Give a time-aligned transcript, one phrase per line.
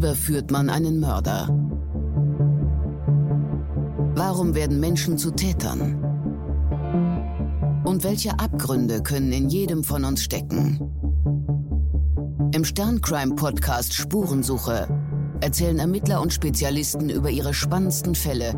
[0.00, 1.46] überführt man einen Mörder?
[4.14, 6.02] Warum werden Menschen zu Tätern?
[7.84, 10.80] Und welche Abgründe können in jedem von uns stecken?
[12.54, 14.88] Im Sterncrime-Podcast Spurensuche
[15.42, 18.54] erzählen Ermittler und Spezialisten über ihre spannendsten Fälle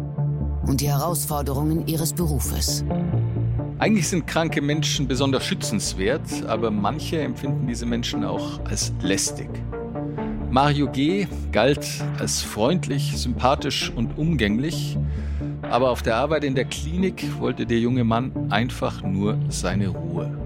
[0.69, 2.85] und die Herausforderungen ihres Berufes.
[3.81, 9.51] Eigentlich sind kranke Menschen besonders schützenswert, aber manche empfinden diese Menschen auch als lästig.
[10.53, 11.27] Mario G.
[11.51, 14.99] galt als freundlich, sympathisch und umgänglich,
[15.63, 20.37] aber auf der Arbeit in der Klinik wollte der junge Mann einfach nur seine Ruhe.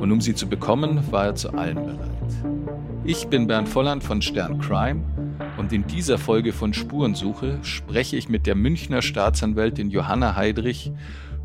[0.00, 2.34] Und um sie zu bekommen, war er zu allem bereit.
[3.04, 5.04] Ich bin Bernd Volland von Stern Crime
[5.56, 10.90] und in dieser Folge von Spurensuche spreche ich mit der Münchner Staatsanwältin Johanna Heidrich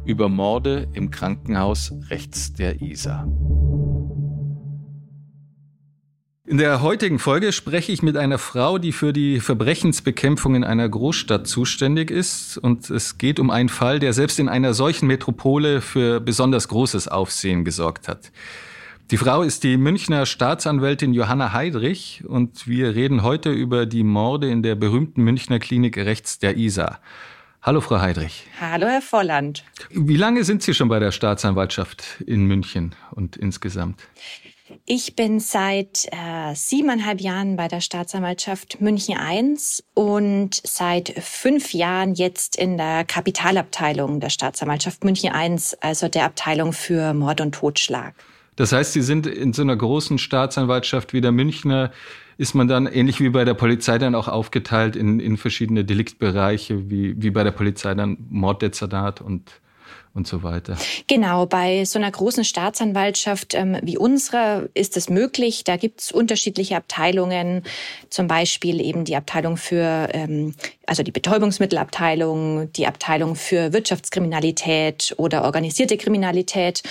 [0.04, 3.28] über Morde im Krankenhaus rechts der Isar.
[6.46, 10.90] In der heutigen Folge spreche ich mit einer Frau, die für die Verbrechensbekämpfung in einer
[10.90, 12.58] Großstadt zuständig ist.
[12.58, 17.08] Und es geht um einen Fall, der selbst in einer solchen Metropole für besonders großes
[17.08, 18.34] Aufsehen gesorgt hat.
[19.10, 24.50] Die Frau ist die Münchner Staatsanwältin Johanna Heidrich und wir reden heute über die Morde
[24.50, 27.00] in der berühmten Münchner Klinik rechts der Isar.
[27.62, 28.46] Hallo, Frau Heidrich.
[28.60, 29.64] Hallo, Herr Volland.
[29.92, 34.02] Wie lange sind Sie schon bei der Staatsanwaltschaft in München und insgesamt?
[34.86, 39.56] Ich bin seit äh, siebeneinhalb Jahren bei der Staatsanwaltschaft München I
[39.94, 46.74] und seit fünf Jahren jetzt in der Kapitalabteilung der Staatsanwaltschaft München I, also der Abteilung
[46.74, 48.14] für Mord und Totschlag.
[48.58, 51.92] Das heißt, Sie sind in so einer großen Staatsanwaltschaft wie der Münchner
[52.38, 56.90] ist man dann ähnlich wie bei der Polizei dann auch aufgeteilt in, in verschiedene Deliktbereiche,
[56.90, 59.50] wie, wie bei der Polizei dann Morddezernat und
[60.16, 60.78] und so weiter.
[61.08, 65.64] Genau, bei so einer großen Staatsanwaltschaft ähm, wie unserer ist es möglich.
[65.64, 67.64] Da gibt es unterschiedliche Abteilungen,
[68.10, 70.54] zum Beispiel eben die Abteilung für, ähm,
[70.86, 76.84] also die Betäubungsmittelabteilung, die Abteilung für Wirtschaftskriminalität oder organisierte Kriminalität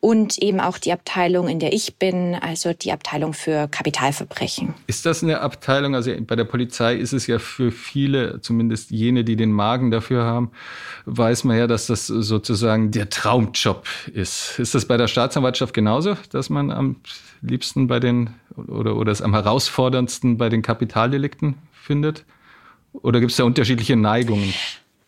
[0.00, 4.74] und eben auch die Abteilung, in der ich bin, also die Abteilung für Kapitalverbrechen.
[4.86, 9.24] Ist das eine Abteilung, also bei der Polizei ist es ja für viele, zumindest jene,
[9.24, 10.50] die den Magen dafür haben,
[11.06, 14.58] weiß man ja, dass das sozusagen der Traumjob ist.
[14.58, 16.96] Ist das bei der Staatsanwaltschaft genauso, dass man am
[17.40, 22.24] liebsten bei den oder, oder es am herausforderndsten bei den Kapitaldelikten findet?
[22.92, 24.52] Oder gibt es da unterschiedliche Neigungen?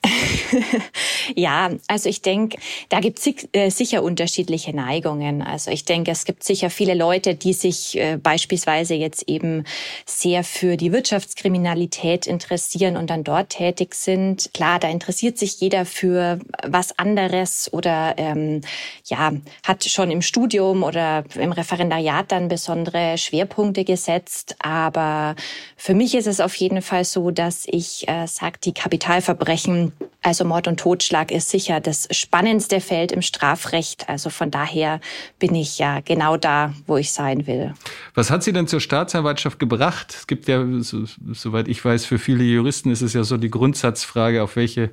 [1.37, 5.43] ja, also ich denke, da gibt es äh, sicher unterschiedliche Neigungen.
[5.43, 9.65] Also ich denke, es gibt sicher viele Leute, die sich äh, beispielsweise jetzt eben
[10.07, 14.51] sehr für die Wirtschaftskriminalität interessieren und dann dort tätig sind.
[14.55, 18.61] Klar, da interessiert sich jeder für was anderes oder ähm,
[19.05, 19.33] ja,
[19.65, 24.57] hat schon im Studium oder im Referendariat dann besondere Schwerpunkte gesetzt.
[24.61, 25.35] Aber
[25.77, 29.88] für mich ist es auf jeden Fall so, dass ich äh, sage, die Kapitalverbrechen
[30.23, 34.09] also Mord und Totschlag ist sicher das spannendste Feld im Strafrecht.
[34.09, 35.01] Also von daher
[35.39, 37.73] bin ich ja genau da, wo ich sein will.
[38.15, 40.15] Was hat Sie denn zur Staatsanwaltschaft gebracht?
[40.15, 43.51] Es gibt ja, so, soweit ich weiß, für viele Juristen ist es ja so die
[43.51, 44.91] Grundsatzfrage, auf welche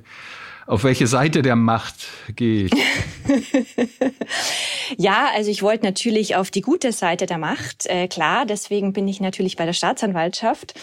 [0.66, 2.72] auf welche Seite der Macht gehe ich?
[4.96, 8.46] ja, also ich wollte natürlich auf die gute Seite der Macht, äh, klar.
[8.46, 10.74] Deswegen bin ich natürlich bei der Staatsanwaltschaft.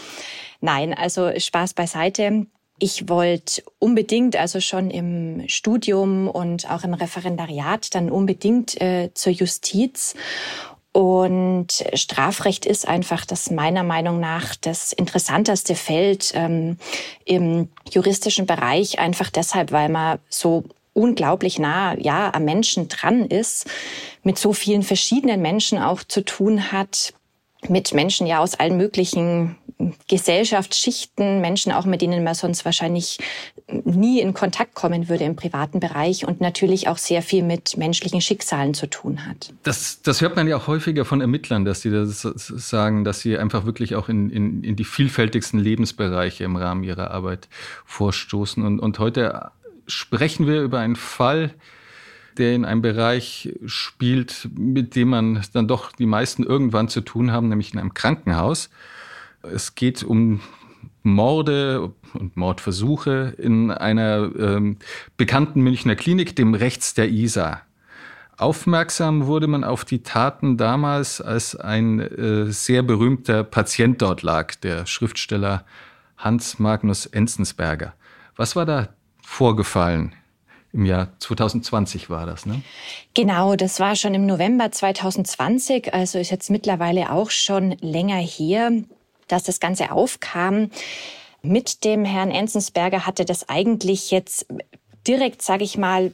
[0.62, 2.46] Nein, also Spaß beiseite.
[2.84, 9.32] Ich wollte unbedingt, also schon im Studium und auch im Referendariat, dann unbedingt äh, zur
[9.32, 10.16] Justiz.
[10.92, 16.76] Und Strafrecht ist einfach das meiner Meinung nach das interessanteste Feld ähm,
[17.24, 23.66] im juristischen Bereich, einfach deshalb, weil man so unglaublich nah ja am Menschen dran ist,
[24.24, 27.14] mit so vielen verschiedenen Menschen auch zu tun hat,
[27.70, 29.56] mit Menschen ja aus allen möglichen
[30.08, 33.20] Gesellschaftsschichten, Menschen auch, mit denen man sonst wahrscheinlich
[33.68, 38.22] nie in Kontakt kommen würde im privaten Bereich und natürlich auch sehr viel mit menschlichen
[38.22, 39.54] Schicksalen zu tun hat.
[39.64, 43.38] Das, das hört man ja auch häufiger von Ermittlern, dass sie das sagen, dass sie
[43.38, 47.48] einfach wirklich auch in, in, in die vielfältigsten Lebensbereiche im Rahmen ihrer Arbeit
[47.86, 48.66] vorstoßen.
[48.66, 49.52] Und, und heute
[49.88, 51.54] sprechen wir über einen Fall,
[52.38, 57.32] der in einem Bereich spielt, mit dem man dann doch die meisten irgendwann zu tun
[57.32, 58.70] haben, nämlich in einem Krankenhaus.
[59.44, 60.42] Es geht um
[61.04, 64.78] Morde und Mordversuche in einer ähm,
[65.18, 67.62] bekannten Münchner Klinik, dem Rechts der Isar.
[68.38, 74.56] Aufmerksam wurde man auf die Taten damals, als ein äh, sehr berühmter Patient dort lag,
[74.56, 75.66] der Schriftsteller
[76.18, 77.94] Hans Magnus Enzensberger.
[78.36, 78.90] Was war da
[79.22, 80.16] vorgefallen?
[80.72, 82.64] Im Jahr 2020 war das, ne?
[83.14, 88.72] Genau, das war schon im November 2020, also ist jetzt mittlerweile auch schon länger her.
[89.34, 90.70] Dass das Ganze aufkam.
[91.42, 94.46] Mit dem Herrn Enzensberger hatte das eigentlich jetzt
[95.06, 96.14] direkt, sage ich mal,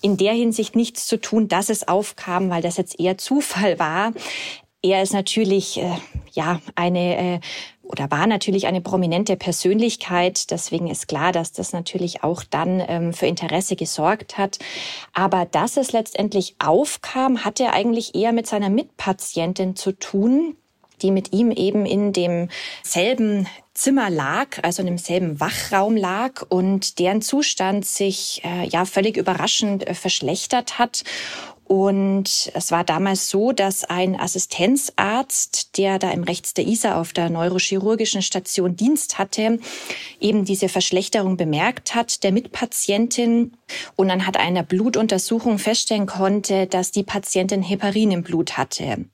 [0.00, 4.12] in der Hinsicht nichts zu tun, dass es aufkam, weil das jetzt eher Zufall war.
[4.80, 5.90] Er ist natürlich äh,
[6.32, 7.40] ja eine äh,
[7.82, 10.50] oder war natürlich eine prominente Persönlichkeit.
[10.50, 14.58] Deswegen ist klar, dass das natürlich auch dann ähm, für Interesse gesorgt hat.
[15.14, 20.54] Aber dass es letztendlich aufkam, hatte eigentlich eher mit seiner Mitpatientin zu tun,
[21.02, 27.22] die mit ihm eben in demselben Zimmer lag, also in demselben Wachraum lag und deren
[27.22, 31.04] Zustand sich äh, ja völlig überraschend äh, verschlechtert hat
[31.68, 37.12] und es war damals so, dass ein Assistenzarzt, der da im Rechts der ISA auf
[37.12, 39.58] der neurochirurgischen Station Dienst hatte,
[40.18, 43.52] eben diese Verschlechterung bemerkt hat der Mitpatientin
[43.96, 49.04] und dann hat einer Blutuntersuchung feststellen konnte, dass die Patientin Heparin im Blut hatte.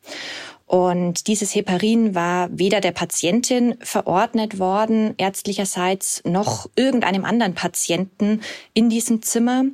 [0.67, 8.41] Und dieses Heparin war weder der Patientin verordnet worden, ärztlicherseits, noch irgendeinem anderen Patienten
[8.73, 9.65] in diesem Zimmer.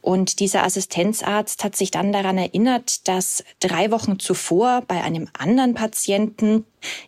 [0.00, 5.74] Und dieser Assistenzarzt hat sich dann daran erinnert, dass drei Wochen zuvor bei einem anderen
[5.74, 6.64] Patienten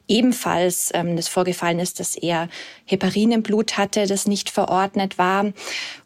[0.06, 2.48] ebenfalls ähm, das vorgefallen ist, dass er
[2.84, 5.52] Heparin im Blut hatte, das nicht verordnet war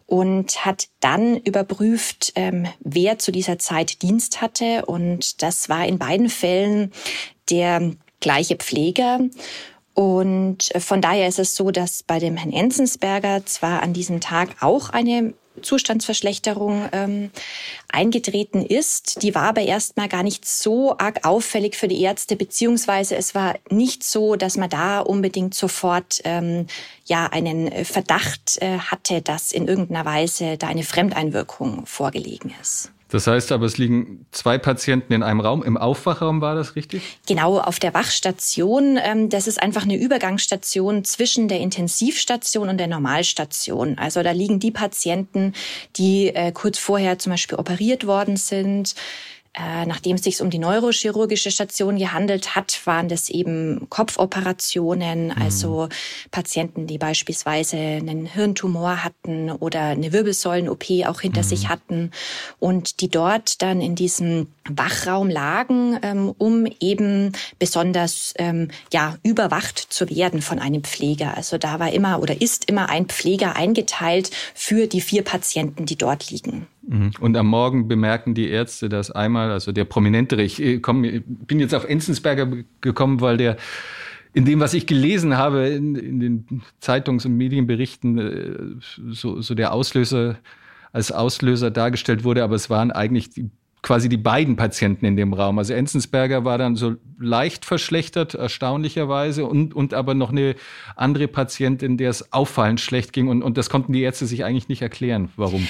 [0.09, 4.87] und hat dann überprüft, ähm, wer zu dieser Zeit Dienst hatte.
[4.87, 6.93] Und das war in beiden Fällen
[7.51, 9.21] der gleiche Pfleger.
[9.93, 14.57] Und von daher ist es so, dass bei dem Herrn Enzensberger zwar an diesem Tag
[14.63, 17.31] auch eine Zustandsverschlechterung ähm,
[17.91, 19.23] eingetreten ist.
[19.23, 23.55] Die war aber erstmal gar nicht so arg auffällig für die Ärzte, beziehungsweise es war
[23.71, 26.67] nicht so, dass man da unbedingt sofort ähm,
[27.07, 32.91] ja einen Verdacht äh, hatte, dass in irgendeiner Weise da eine Fremdeinwirkung vorgelegen ist.
[33.09, 35.63] Das heißt aber, es liegen zwei Patienten in einem Raum.
[35.63, 37.03] Im Aufwachraum war das richtig?
[37.27, 38.99] Genau, auf der Wachstation.
[39.03, 43.99] Ähm, das ist einfach eine Übergangsstation zwischen der Intensivstation und der Normalstation.
[43.99, 45.55] Also da liegen die Patienten,
[45.97, 48.95] die äh, kurz vorher zum Beispiel operiert worden sind
[49.57, 55.43] nachdem es sich um die neurochirurgische Station gehandelt hat, waren das eben Kopfoperationen, mhm.
[55.43, 55.89] also
[56.31, 61.47] Patienten, die beispielsweise einen Hirntumor hatten oder eine Wirbelsäulen-OP auch hinter mhm.
[61.47, 62.11] sich hatten
[62.59, 69.79] und die dort dann in diesem Wachraum lagen, ähm, um eben besonders ähm, ja überwacht
[69.79, 71.37] zu werden von einem Pfleger.
[71.37, 75.97] Also da war immer oder ist immer ein Pfleger eingeteilt für die vier Patienten, die
[75.97, 76.67] dort liegen.
[76.87, 77.13] Mhm.
[77.21, 81.61] Und am Morgen bemerken die Ärzte das einmal, also der prominentere, ich äh, komm, bin
[81.61, 82.49] jetzt auf Enzensberger
[82.81, 83.57] gekommen, weil der
[84.35, 89.55] in dem, was ich gelesen habe, in, in den Zeitungs- und Medienberichten, äh, so, so
[89.55, 90.39] der Auslöser
[90.93, 93.51] als Auslöser dargestellt wurde, aber es waren eigentlich die,
[93.83, 95.59] quasi die beiden Patienten in dem Raum.
[95.59, 100.55] Also Enzensberger war dann so leicht verschlechtert, erstaunlicherweise, und, und aber noch eine
[100.97, 103.29] andere Patientin, der es auffallend schlecht ging.
[103.29, 105.31] Und, und das konnten die Ärzte sich eigentlich nicht erklären.
[105.37, 105.67] Warum?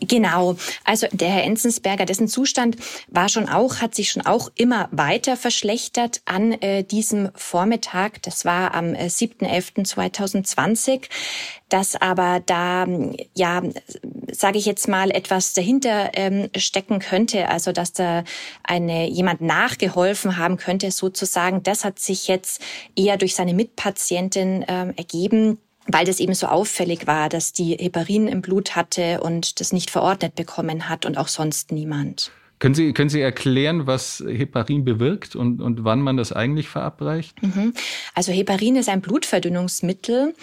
[0.00, 0.56] Genau.
[0.84, 2.76] Also der Herr Enzensberger, dessen Zustand
[3.08, 8.22] war schon auch, hat sich schon auch immer weiter verschlechtert an äh, diesem Vormittag.
[8.22, 11.02] Das war am äh, 7.11.2020.
[11.68, 12.86] Dass aber da,
[13.36, 13.62] ja,
[14.32, 18.24] sage ich jetzt mal, etwas dahinter ähm, stecken könnte, also dass da
[18.64, 22.60] eine jemand nachgeholfen haben könnte, sozusagen, das hat sich jetzt
[22.96, 25.58] eher durch seine Mitpatientin ähm, ergeben
[25.92, 29.90] weil das eben so auffällig war, dass die Heparin im Blut hatte und das nicht
[29.90, 32.30] verordnet bekommen hat und auch sonst niemand.
[32.60, 37.42] Können Sie, können Sie erklären, was Heparin bewirkt und, und wann man das eigentlich verabreicht?
[37.42, 37.72] Mhm.
[38.14, 40.34] Also Heparin ist ein Blutverdünnungsmittel.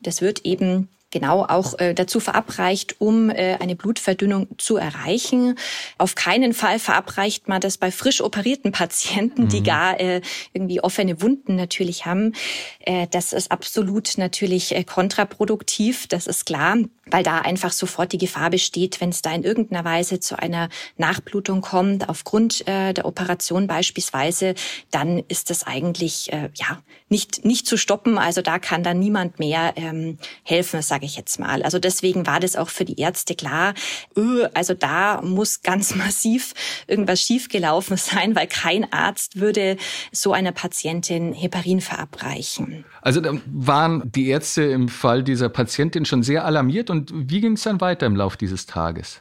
[0.00, 5.54] Das wird eben genau auch äh, dazu verabreicht, um äh, eine Blutverdünnung zu erreichen.
[5.96, 9.48] Auf keinen Fall verabreicht man das bei frisch operierten Patienten, mhm.
[9.48, 10.20] die gar äh,
[10.52, 12.32] irgendwie offene Wunden natürlich haben.
[12.80, 18.18] Äh, das ist absolut natürlich äh, kontraproduktiv, das ist klar, weil da einfach sofort die
[18.18, 23.04] Gefahr besteht, wenn es da in irgendeiner Weise zu einer Nachblutung kommt, aufgrund äh, der
[23.04, 24.54] Operation beispielsweise,
[24.90, 28.18] dann ist das eigentlich äh, ja nicht, nicht zu stoppen.
[28.18, 31.62] Also da kann dann niemand mehr ähm, helfen, sage ich jetzt mal.
[31.62, 33.74] Also deswegen war das auch für die Ärzte klar,
[34.16, 36.54] öh, also da muss ganz massiv
[36.86, 39.76] irgendwas schiefgelaufen sein, weil kein Arzt würde
[40.12, 42.84] so einer Patientin Heparin verabreichen.
[43.02, 47.52] Also da waren die Ärzte im Fall dieser Patientin schon sehr alarmiert und wie ging
[47.52, 49.20] es dann weiter im Lauf dieses Tages?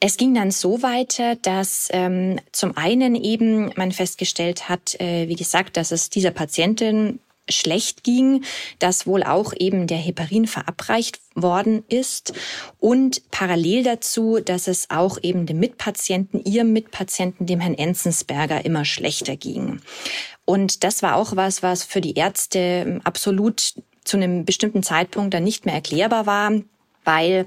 [0.00, 5.36] Es ging dann so weiter, dass ähm, zum einen eben man festgestellt hat, äh, wie
[5.36, 7.13] gesagt, dass es dieser Patientin
[7.48, 8.44] schlecht ging,
[8.78, 12.32] dass wohl auch eben der Heparin verabreicht worden ist
[12.78, 18.84] und parallel dazu, dass es auch eben dem Mitpatienten, ihrem Mitpatienten, dem Herrn Enzensberger immer
[18.84, 19.80] schlechter ging.
[20.44, 23.74] Und das war auch was, was für die Ärzte absolut
[24.04, 26.52] zu einem bestimmten Zeitpunkt dann nicht mehr erklärbar war
[27.04, 27.46] weil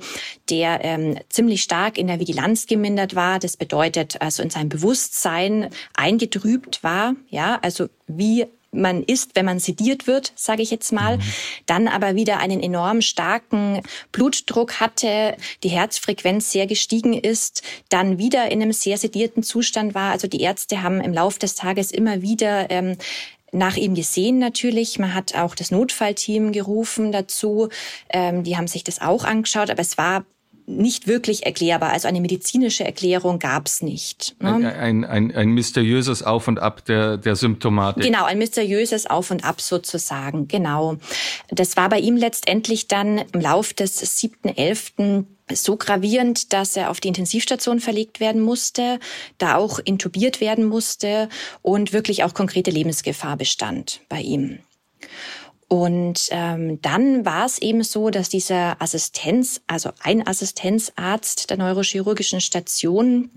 [0.49, 3.39] der ähm, ziemlich stark in der Vigilanz gemindert war.
[3.39, 7.15] Das bedeutet also in seinem Bewusstsein eingetrübt war.
[7.29, 8.45] Ja, also wie
[8.77, 11.24] man ist, wenn man sediert wird, sage ich jetzt mal, mhm.
[11.65, 13.81] dann aber wieder einen enorm starken
[14.12, 20.12] Blutdruck hatte, die Herzfrequenz sehr gestiegen ist, dann wieder in einem sehr sedierten Zustand war.
[20.12, 22.98] Also die Ärzte haben im Laufe des Tages immer wieder ähm,
[23.51, 25.00] nach ihm gesehen natürlich.
[25.00, 27.69] Man hat auch das Notfallteam gerufen dazu.
[28.10, 30.25] Ähm, die haben sich das auch angeschaut, aber es war
[30.67, 31.91] nicht wirklich erklärbar.
[31.91, 34.36] Also eine medizinische Erklärung gab es nicht.
[34.39, 34.53] Ne?
[34.53, 38.03] Ein, ein, ein, ein, mysteriöses Auf und Ab der, der Symptomatik.
[38.03, 40.47] Genau, ein mysteriöses Auf und Ab sozusagen.
[40.50, 40.97] Genau.
[41.50, 47.00] Das war bei ihm letztendlich dann im Lauf des 7.11 so gravierend, dass er auf
[47.00, 49.00] die Intensivstation verlegt werden musste,
[49.38, 51.29] da auch intubiert werden musste
[51.62, 54.59] und wirklich auch konkrete Lebensgefahr bestand bei ihm.
[55.69, 62.39] Und ähm, dann war es eben so, dass dieser Assistenz, also ein Assistenzarzt der neurochirurgischen
[62.39, 63.31] Station,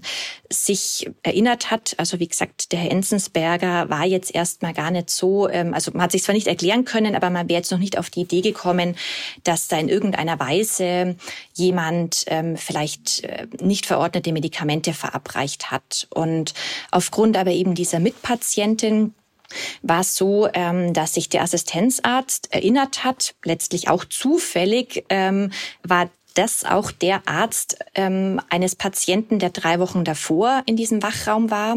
[0.49, 1.95] sich erinnert hat.
[1.97, 6.03] Also wie gesagt, der Herr Enzensberger war jetzt erstmal gar nicht so, ähm, also man
[6.03, 8.43] hat sich zwar nicht erklären können, aber man wäre jetzt noch nicht auf die Idee
[8.43, 8.95] gekommen,
[9.43, 11.17] dass da in irgendeiner Weise
[11.55, 16.07] jemand ähm, vielleicht äh, nicht verordnete Medikamente verabreicht hat.
[16.15, 16.55] Und
[16.93, 19.15] aufgrund aber eben dieser Mitpatientin
[19.83, 25.51] war es so, ähm, dass sich der Assistenzarzt erinnert hat, letztlich auch zufällig ähm,
[25.83, 31.51] war das auch der Arzt ähm, eines Patienten, der drei Wochen davor in diesem Wachraum
[31.51, 31.77] war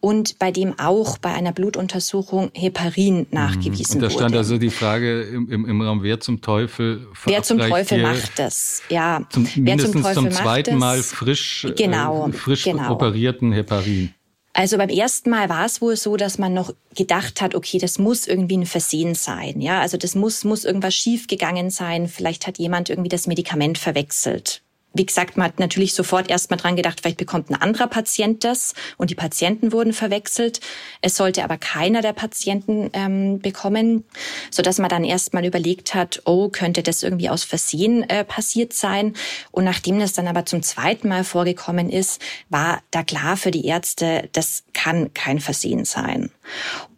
[0.00, 3.26] und bei dem auch bei einer Blutuntersuchung Heparin mhm.
[3.30, 3.94] nachgewiesen wurde.
[3.94, 4.38] Und da stand wurde.
[4.38, 8.82] also die Frage im, im, im, Raum, wer zum Teufel Wer zum Teufel macht das?
[8.88, 12.92] Ja, zum, wer mindestens zum, zum zweiten Mal frisch, genau, äh, frisch genau.
[12.92, 14.12] operierten Heparin.
[14.54, 17.98] Also beim ersten Mal war es wohl so, dass man noch gedacht hat, okay, das
[17.98, 19.60] muss irgendwie ein Versehen sein.
[19.62, 22.06] Ja, also das muss, muss irgendwas schiefgegangen sein.
[22.06, 24.62] Vielleicht hat jemand irgendwie das Medikament verwechselt.
[24.94, 28.74] Wie gesagt, man hat natürlich sofort erstmal dran gedacht, vielleicht bekommt ein anderer Patient das
[28.98, 30.60] und die Patienten wurden verwechselt.
[31.00, 34.04] Es sollte aber keiner der Patienten ähm, bekommen,
[34.50, 38.72] so dass man dann erstmal überlegt hat, oh, könnte das irgendwie aus Versehen äh, passiert
[38.72, 39.14] sein?
[39.50, 42.20] Und nachdem das dann aber zum zweiten Mal vorgekommen ist,
[42.50, 46.30] war da klar für die Ärzte, das kann kein Versehen sein.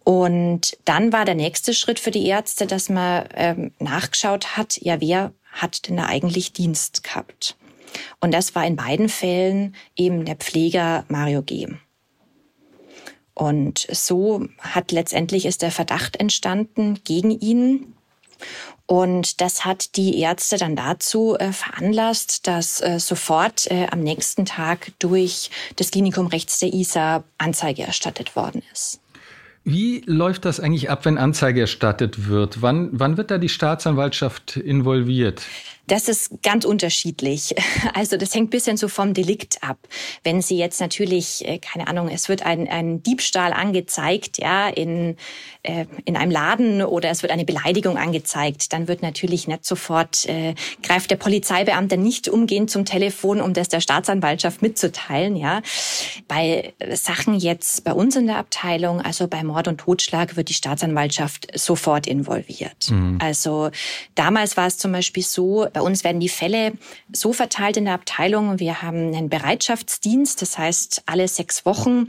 [0.04, 5.00] Und dann war der nächste Schritt für die Ärzte, dass man ähm, nachgeschaut hat, ja,
[5.00, 7.56] wer hat denn da eigentlich Dienst gehabt?
[8.20, 11.68] Und das war in beiden Fällen eben der Pfleger Mario G.
[13.34, 17.94] Und so hat letztendlich ist der Verdacht entstanden gegen ihn.
[18.86, 24.44] Und das hat die Ärzte dann dazu äh, veranlasst, dass äh, sofort äh, am nächsten
[24.44, 29.00] Tag durch das Klinikum rechts der ISA Anzeige erstattet worden ist.
[29.64, 32.60] Wie läuft das eigentlich ab, wenn Anzeige erstattet wird?
[32.60, 35.42] Wann, wann wird da die Staatsanwaltschaft involviert?
[35.86, 37.54] Das ist ganz unterschiedlich.
[37.92, 39.78] Also das hängt bisschen so vom Delikt ab.
[40.24, 45.16] Wenn Sie jetzt natürlich, äh, keine Ahnung, es wird ein, ein Diebstahl angezeigt, ja, in,
[45.62, 50.24] äh, in einem Laden oder es wird eine Beleidigung angezeigt, dann wird natürlich nicht sofort,
[50.26, 55.62] äh, greift der Polizeibeamte nicht umgehend zum Telefon, um das der Staatsanwaltschaft mitzuteilen, ja.
[56.26, 60.54] Bei Sachen jetzt bei uns in der Abteilung, also bei Mord und Totschlag, wird die
[60.54, 62.90] Staatsanwaltschaft sofort involviert.
[62.90, 63.18] Mhm.
[63.20, 63.70] Also
[64.14, 66.72] damals war es zum Beispiel so, bei uns werden die Fälle
[67.12, 68.58] so verteilt in der Abteilung.
[68.58, 72.08] Wir haben einen Bereitschaftsdienst, das heißt, alle sechs Wochen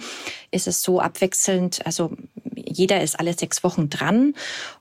[0.52, 2.16] ist es so abwechselnd, also
[2.56, 4.34] jeder ist alle sechs Wochen dran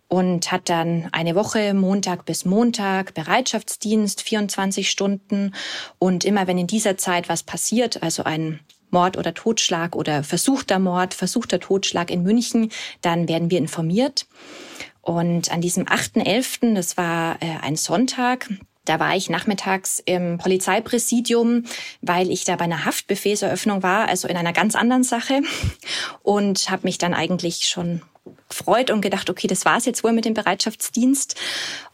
[0.08, 5.54] und hat dann eine Woche Montag bis Montag Bereitschaftsdienst, 24 Stunden.
[5.98, 8.60] Und immer wenn in dieser Zeit was passiert, also ein
[8.90, 14.26] Mord oder Totschlag oder versuchter Mord, versuchter Totschlag in München, dann werden wir informiert.
[15.02, 18.48] Und an diesem 8.11., das war äh, ein Sonntag,
[18.84, 21.64] da war ich nachmittags im Polizeipräsidium,
[22.02, 25.42] weil ich da bei einer Haftbefehlseröffnung war, also in einer ganz anderen Sache
[26.22, 28.02] und habe mich dann eigentlich schon
[28.48, 31.36] gefreut und gedacht, okay, das war's jetzt wohl mit dem Bereitschaftsdienst.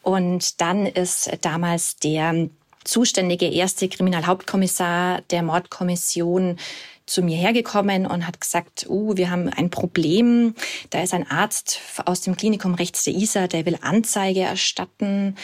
[0.02, 2.48] Und dann ist damals der
[2.84, 6.58] zuständige erste Kriminalhauptkommissar der Mordkommission
[7.10, 10.54] zu mir hergekommen und hat gesagt, uh, wir haben ein Problem.
[10.90, 15.34] Da ist ein Arzt aus dem Klinikum rechts der ISA, der will Anzeige erstatten.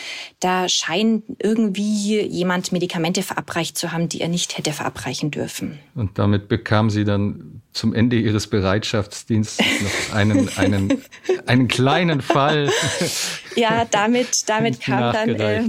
[0.41, 5.79] Da scheint irgendwie jemand Medikamente verabreicht zu haben, die er nicht hätte verabreichen dürfen.
[5.95, 11.03] Und damit bekam sie dann zum Ende Ihres Bereitschaftsdienstes noch einen, einen,
[11.47, 12.71] einen kleinen Fall.
[13.55, 15.65] Ja, damit, damit kam dann, äh,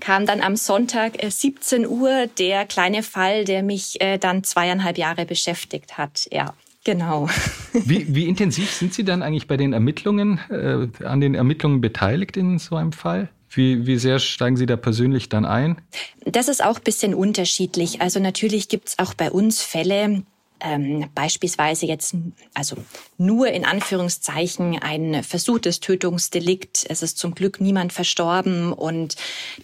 [0.00, 4.98] kam dann am Sonntag äh, 17 Uhr der kleine Fall, der mich äh, dann zweieinhalb
[4.98, 6.28] Jahre beschäftigt hat.
[6.30, 6.54] Ja.
[6.84, 7.28] Genau.
[7.72, 12.36] Wie, wie intensiv sind Sie dann eigentlich bei den Ermittlungen, äh, an den Ermittlungen beteiligt
[12.36, 13.28] in so einem Fall?
[13.50, 15.82] Wie, wie sehr steigen Sie da persönlich dann ein?
[16.24, 18.00] Das ist auch ein bisschen unterschiedlich.
[18.00, 20.22] Also natürlich gibt es auch bei uns Fälle,
[20.60, 22.14] ähm, beispielsweise jetzt,
[22.54, 22.76] also
[23.18, 26.86] nur in Anführungszeichen ein versuchtes Tötungsdelikt.
[26.88, 29.16] Es ist zum Glück niemand verstorben und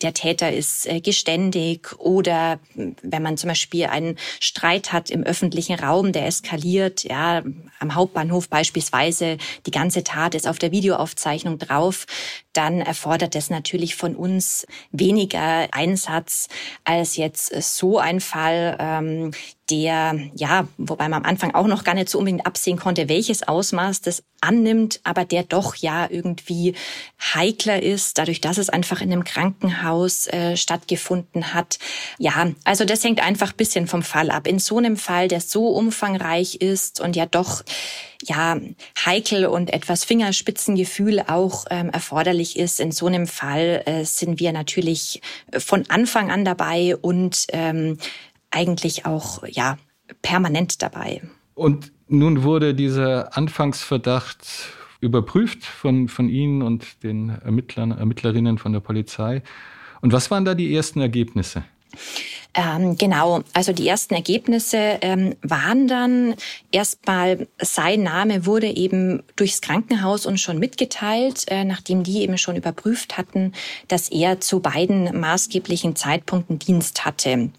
[0.02, 1.99] der Täter ist äh, geständig.
[1.99, 7.42] Oder wenn man zum Beispiel einen Streit hat im öffentlichen Raum, der eskaliert, ja,
[7.78, 12.06] am Hauptbahnhof beispielsweise, die ganze Tat ist auf der Videoaufzeichnung drauf,
[12.52, 16.49] dann erfordert es natürlich von uns weniger Einsatz
[16.85, 19.30] als jetzt so ein Fall, ähm,
[19.71, 23.47] der, ja, wobei man am Anfang auch noch gar nicht so unbedingt absehen konnte, welches
[23.47, 26.75] Ausmaß das annimmt, aber der doch ja irgendwie
[27.20, 31.78] heikler ist, dadurch, dass es einfach in einem Krankenhaus äh, stattgefunden hat.
[32.18, 34.46] Ja, also das hängt einfach bisschen vom Fall ab.
[34.46, 37.62] In so einem Fall, der so umfangreich ist und ja doch
[38.25, 38.61] ja
[39.04, 44.52] heikel und etwas Fingerspitzengefühl auch ähm, erforderlich ist, in so einem Fall äh, sind wir
[44.52, 45.20] natürlich
[45.56, 47.99] von Anfang an dabei und ähm,
[48.50, 49.78] eigentlich auch ja
[50.20, 51.22] permanent dabei.
[51.54, 54.38] Und nun wurde dieser Anfangsverdacht
[55.00, 59.42] überprüft von, von Ihnen und den Ermittlern, Ermittlerinnen von der Polizei.
[60.00, 61.64] Und was waren da die ersten Ergebnisse?
[62.54, 66.35] Ähm, genau, also die ersten Ergebnisse ähm, waren dann
[66.71, 72.57] erstmal, sein Name wurde eben durchs Krankenhaus uns schon mitgeteilt, äh, nachdem die eben schon
[72.57, 73.52] überprüft hatten,
[73.88, 77.50] dass er zu beiden maßgeblichen Zeitpunkten Dienst hatte.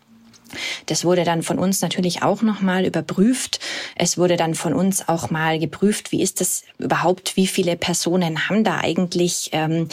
[0.85, 3.59] Das wurde dann von uns natürlich auch nochmal überprüft.
[3.95, 8.49] Es wurde dann von uns auch mal geprüft, wie ist das überhaupt, wie viele Personen
[8.49, 9.87] haben da eigentlich ähm,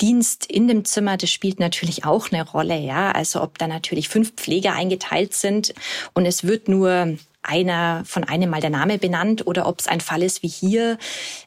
[0.00, 1.16] Dienst in dem Zimmer.
[1.16, 3.12] Das spielt natürlich auch eine Rolle, ja.
[3.12, 5.74] Also ob da natürlich fünf Pfleger eingeteilt sind
[6.14, 10.00] und es wird nur einer von einem mal der Name benannt oder ob es ein
[10.00, 10.98] Fall ist wie hier,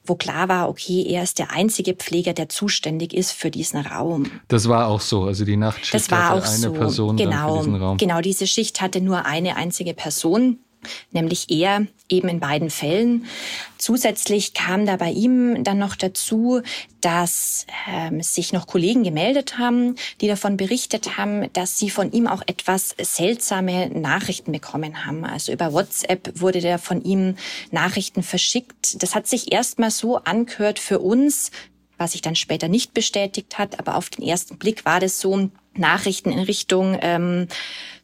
[0.05, 4.31] wo klar war, okay, er ist der einzige Pfleger, der zuständig ist für diesen Raum.
[4.47, 6.73] Das war auch so, also die Nachtschicht das war hatte auch eine so.
[6.73, 7.97] Person genau, für diesen Raum.
[7.97, 10.59] Genau, diese Schicht hatte nur eine einzige Person
[11.11, 13.25] nämlich er eben in beiden Fällen.
[13.77, 16.61] Zusätzlich kam da bei ihm dann noch dazu,
[17.01, 22.27] dass ähm, sich noch Kollegen gemeldet haben, die davon berichtet haben, dass sie von ihm
[22.27, 25.23] auch etwas seltsame Nachrichten bekommen haben.
[25.23, 27.35] Also über WhatsApp wurde der von ihm
[27.71, 29.01] Nachrichten verschickt.
[29.01, 31.51] Das hat sich erstmal so angehört für uns,
[31.97, 35.49] was sich dann später nicht bestätigt hat, aber auf den ersten Blick war das so,
[35.75, 37.47] Nachrichten in Richtung ähm,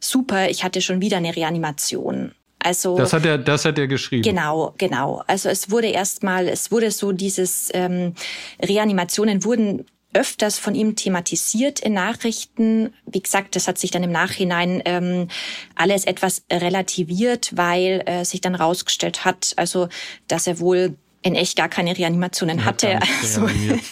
[0.00, 2.32] super, ich hatte schon wieder eine Reanimation.
[2.58, 4.22] Also das hat er, das hat er geschrieben.
[4.22, 5.22] Genau, genau.
[5.26, 8.14] Also es wurde erstmal, es wurde so dieses ähm,
[8.60, 9.84] Reanimationen wurden
[10.16, 12.94] öfters von ihm thematisiert in Nachrichten.
[13.04, 15.28] Wie gesagt, das hat sich dann im Nachhinein ähm,
[15.74, 19.88] alles etwas relativiert, weil äh, sich dann rausgestellt hat, also
[20.26, 23.00] dass er wohl in echt gar keine Reanimationen hatte.
[23.20, 23.48] Also,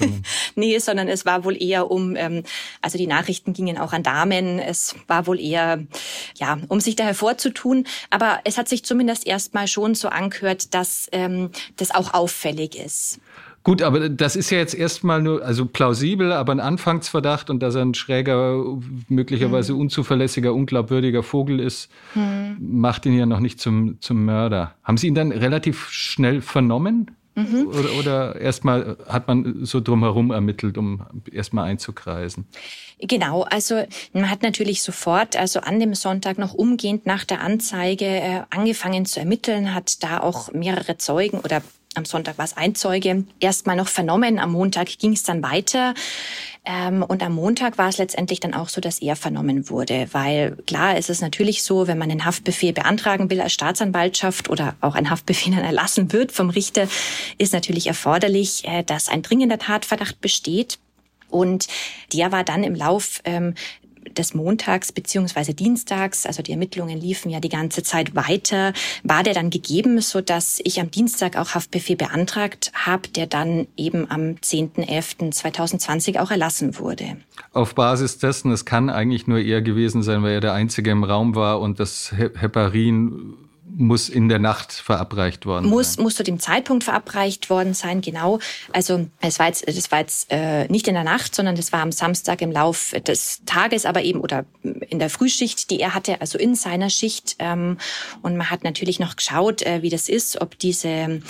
[0.54, 2.44] nee, sondern es war wohl eher um, ähm,
[2.80, 4.60] also die Nachrichten gingen auch an Damen.
[4.60, 5.82] Es war wohl eher,
[6.36, 7.86] ja, um sich da hervorzutun.
[8.10, 13.18] Aber es hat sich zumindest erstmal schon so angehört, dass ähm, das auch auffällig ist.
[13.64, 17.74] Gut, aber das ist ja jetzt erstmal nur, also plausibel, aber ein Anfangsverdacht und dass
[17.74, 18.62] er ein schräger,
[19.08, 19.80] möglicherweise hm.
[19.80, 22.58] unzuverlässiger, unglaubwürdiger Vogel ist, hm.
[22.60, 24.74] macht ihn ja noch nicht zum, zum Mörder.
[24.84, 27.10] Haben Sie ihn dann relativ schnell vernommen?
[27.34, 27.66] Mhm.
[27.66, 32.46] Oder, oder erstmal hat man so drumherum ermittelt, um erstmal einzukreisen?
[33.00, 38.06] Genau, also man hat natürlich sofort, also an dem Sonntag noch umgehend nach der Anzeige
[38.06, 41.62] äh, angefangen zu ermitteln, hat da auch mehrere Zeugen oder
[41.94, 44.38] am Sonntag war es ein Zeuge, erstmal noch vernommen.
[44.38, 45.94] Am Montag ging es dann weiter.
[46.64, 50.56] Ähm, und am Montag war es letztendlich dann auch so, dass er vernommen wurde, weil
[50.66, 54.94] klar ist es natürlich so, wenn man einen Haftbefehl beantragen will als Staatsanwaltschaft oder auch
[54.94, 56.88] ein Haftbefehl dann erlassen wird vom Richter,
[57.36, 60.78] ist natürlich erforderlich, äh, dass ein dringender Tatverdacht besteht.
[61.28, 61.66] Und
[62.12, 63.54] der war dann im Lauf ähm,
[64.12, 69.34] des Montags beziehungsweise Dienstags, also die Ermittlungen liefen ja die ganze Zeit weiter, war der
[69.34, 74.36] dann gegeben, so dass ich am Dienstag auch Haftbefehl beantragt habe, der dann eben am
[74.36, 77.16] 10.11.2020 auch erlassen wurde.
[77.52, 81.04] Auf Basis dessen, es kann eigentlich nur er gewesen sein, weil er der Einzige im
[81.04, 83.34] Raum war und das Heparin
[83.76, 86.04] muss in der Nacht verabreicht worden muss, sein.
[86.04, 88.38] Muss zu dem Zeitpunkt verabreicht worden sein, genau.
[88.72, 91.80] Also es war jetzt, das war jetzt äh, nicht in der Nacht, sondern das war
[91.80, 96.20] am Samstag im Lauf des Tages, aber eben oder in der Frühschicht, die er hatte,
[96.20, 97.36] also in seiner Schicht.
[97.38, 97.78] Ähm,
[98.22, 101.20] und man hat natürlich noch geschaut, äh, wie das ist, ob diese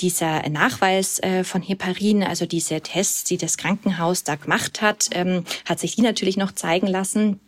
[0.00, 5.44] dieser Nachweis äh, von Heparin, also diese Tests, die das Krankenhaus da gemacht hat, ähm,
[5.64, 7.40] hat sich die natürlich noch zeigen lassen.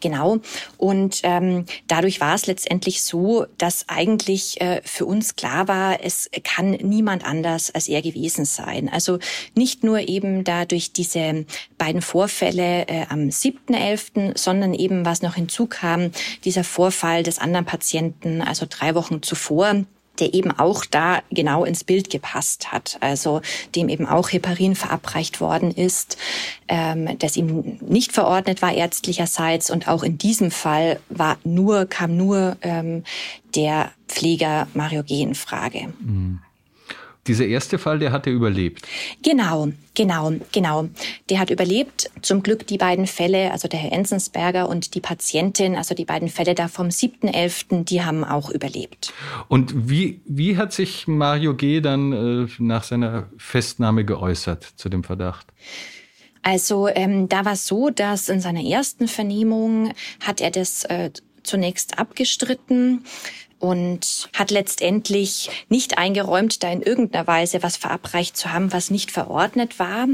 [0.00, 0.38] Genau.
[0.78, 6.30] Und ähm, dadurch war es letztendlich so, dass eigentlich äh, für uns klar war, es
[6.42, 8.88] kann niemand anders als er gewesen sein.
[8.88, 9.18] Also
[9.54, 11.44] nicht nur eben dadurch diese
[11.78, 16.10] beiden Vorfälle äh, am 7.11., sondern eben was noch hinzukam,
[16.44, 19.84] dieser Vorfall des anderen Patienten, also drei Wochen zuvor,
[20.20, 22.98] der eben auch da genau ins Bild gepasst hat.
[23.00, 23.40] Also
[23.74, 26.16] dem eben auch Heparin verabreicht worden ist,
[26.68, 29.70] ähm, das ihm nicht verordnet war ärztlicherseits.
[29.70, 33.04] Und auch in diesem Fall war nur, kam nur ähm,
[33.54, 35.22] der Pfleger Mario G.
[35.22, 35.92] in Frage.
[36.00, 36.40] Mhm.
[37.30, 38.82] Dieser erste Fall, der hat er überlebt.
[39.22, 40.88] Genau, genau, genau.
[41.28, 42.10] Der hat überlebt.
[42.22, 46.28] Zum Glück die beiden Fälle, also der Herr Ensensberger und die Patientin, also die beiden
[46.28, 49.12] Fälle da vom 7.11., die haben auch überlebt.
[49.46, 51.80] Und wie, wie hat sich Mario G.
[51.80, 55.46] dann äh, nach seiner Festnahme geäußert zu dem Verdacht?
[56.42, 61.10] Also ähm, da war es so, dass in seiner ersten Vernehmung hat er das äh,
[61.44, 63.04] zunächst abgestritten
[63.60, 69.12] und hat letztendlich nicht eingeräumt, da in irgendeiner Weise was verabreicht zu haben, was nicht
[69.12, 70.08] verordnet war.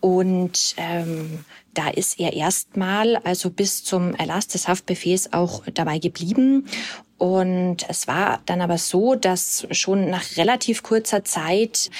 [0.00, 6.66] Und ähm, da ist er erstmal, also bis zum Erlass des Haftbefehls auch dabei geblieben.
[7.18, 11.90] Und es war dann aber so, dass schon nach relativ kurzer Zeit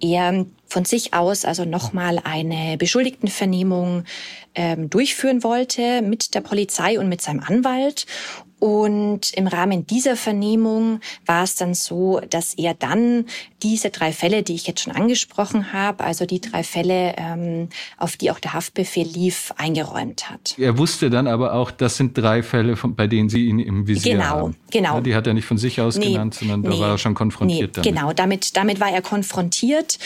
[0.00, 4.04] er von sich aus also nochmal eine Beschuldigtenvernehmung
[4.54, 8.06] ähm, durchführen wollte mit der Polizei und mit seinem Anwalt.
[8.58, 13.26] Und im Rahmen dieser Vernehmung war es dann so, dass er dann
[13.62, 18.16] diese drei Fälle, die ich jetzt schon angesprochen habe, also die drei Fälle, ähm, auf
[18.16, 20.54] die auch der Haftbefehl lief, eingeräumt hat.
[20.58, 24.14] Er wusste dann aber auch, das sind drei Fälle, bei denen Sie ihn im Visier
[24.14, 24.56] genau, haben.
[24.70, 25.00] Genau, genau.
[25.00, 27.14] Die hat er nicht von sich aus nee, genannt, sondern nee, da war er schon
[27.14, 27.94] konfrontiert nee, damit.
[27.94, 29.98] Genau, damit, damit war er konfrontiert.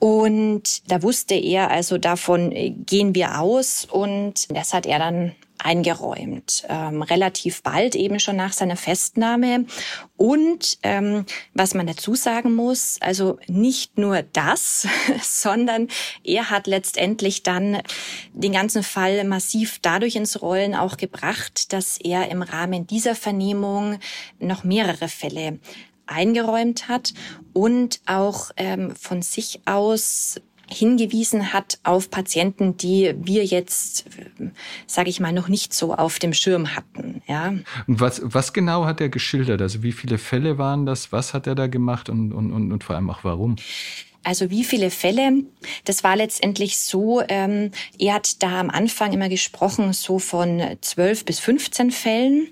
[0.00, 3.86] Und da wusste er, also davon äh, gehen wir aus.
[3.88, 5.32] Und das hat er dann
[5.62, 9.66] eingeräumt, ähm, relativ bald eben schon nach seiner Festnahme.
[10.16, 14.88] Und ähm, was man dazu sagen muss, also nicht nur das,
[15.22, 15.88] sondern
[16.24, 17.82] er hat letztendlich dann
[18.32, 23.98] den ganzen Fall massiv dadurch ins Rollen auch gebracht, dass er im Rahmen dieser Vernehmung
[24.38, 25.58] noch mehrere Fälle
[26.10, 27.14] eingeräumt hat
[27.52, 30.40] und auch ähm, von sich aus
[30.72, 34.04] hingewiesen hat auf Patienten, die wir jetzt,
[34.86, 37.22] sage ich mal, noch nicht so auf dem Schirm hatten.
[37.26, 37.48] Ja.
[37.86, 39.60] Und was, was genau hat er geschildert?
[39.60, 41.12] Also wie viele Fälle waren das?
[41.12, 43.56] Was hat er da gemacht und, und, und, und vor allem auch warum?
[44.22, 45.44] Also wie viele Fälle?
[45.84, 51.24] Das war letztendlich so, ähm, er hat da am Anfang immer gesprochen, so von 12
[51.24, 52.48] bis 15 Fällen.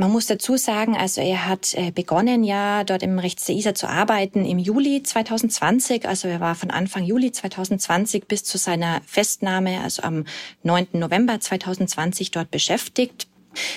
[0.00, 3.88] Man muss dazu sagen, also er hat äh, begonnen ja dort im Rechts ISA zu
[3.88, 6.06] arbeiten im Juli 2020.
[6.06, 10.24] Also er war von Anfang Juli 2020 bis zu seiner Festnahme, also am
[10.62, 10.86] 9.
[10.92, 13.27] November 2020 dort beschäftigt.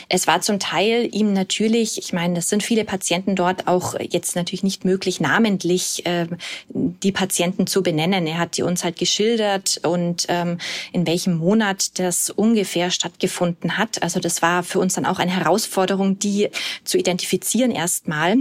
[0.09, 4.35] Es war zum Teil ihm natürlich, ich meine, das sind viele Patienten dort auch jetzt
[4.35, 6.27] natürlich nicht möglich, namentlich äh,
[6.69, 8.27] die Patienten zu benennen.
[8.27, 10.57] Er hat die uns halt geschildert und ähm,
[10.91, 14.03] in welchem Monat das ungefähr stattgefunden hat.
[14.03, 16.49] Also das war für uns dann auch eine Herausforderung, die
[16.83, 18.37] zu identifizieren erstmal.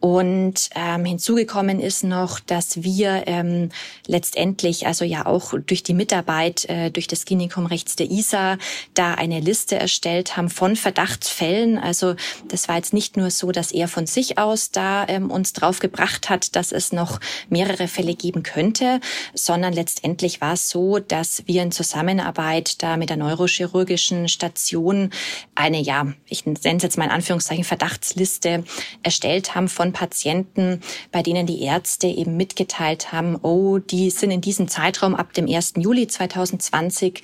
[0.00, 3.70] Und ähm, hinzugekommen ist noch, dass wir ähm,
[4.06, 8.58] letztendlich, also ja auch durch die Mitarbeit äh, durch das Klinikum rechts der ISA,
[8.94, 11.78] da eine Liste erstellt haben von Verdachtsfällen.
[11.78, 12.16] Also
[12.48, 15.78] das war jetzt nicht nur so, dass er von sich aus da ähm, uns drauf
[15.78, 18.98] gebracht hat, dass es noch mehrere Fälle geben könnte,
[19.34, 25.10] sondern letztendlich war es so, dass wir in Zusammenarbeit da mit der neurochirurgischen Station
[25.54, 28.64] eine, ja, ich nenne es jetzt mal in Anführungszeichen Verdachtsliste
[29.04, 30.80] erstellt haben von Patienten,
[31.12, 35.46] bei denen die Ärzte eben mitgeteilt haben, oh, die sind in diesem Zeitraum ab dem
[35.46, 35.74] 1.
[35.76, 37.22] Juli 2020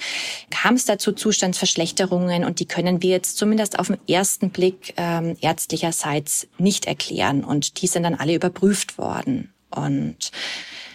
[0.50, 5.36] kam es dazu Zustandsverschlechterungen und die können wir jetzt zumindest auf den ersten Blick ähm,
[5.40, 7.42] ärztlicherseits nicht erklären.
[7.42, 9.52] Und die sind dann alle überprüft worden.
[9.70, 10.30] Und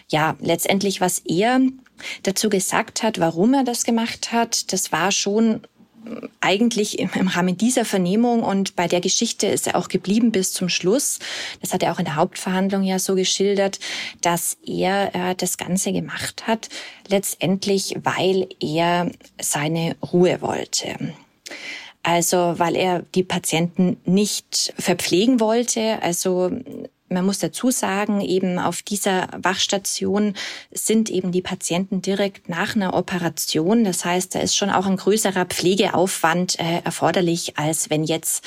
[0.09, 1.59] ja, letztendlich, was er
[2.23, 5.61] dazu gesagt hat, warum er das gemacht hat, das war schon
[6.39, 10.69] eigentlich im Rahmen dieser Vernehmung und bei der Geschichte ist er auch geblieben bis zum
[10.69, 11.19] Schluss.
[11.61, 13.79] Das hat er auch in der Hauptverhandlung ja so geschildert,
[14.21, 16.69] dass er äh, das Ganze gemacht hat,
[17.07, 21.13] letztendlich, weil er seine Ruhe wollte.
[22.03, 26.01] Also weil er die Patienten nicht verpflegen wollte.
[26.01, 26.51] Also
[27.09, 30.33] Man muss dazu sagen, eben auf dieser Wachstation
[30.71, 33.83] sind eben die Patienten direkt nach einer Operation.
[33.83, 38.43] Das heißt, da ist schon auch ein größerer Pflegeaufwand äh, erforderlich, als wenn jetzt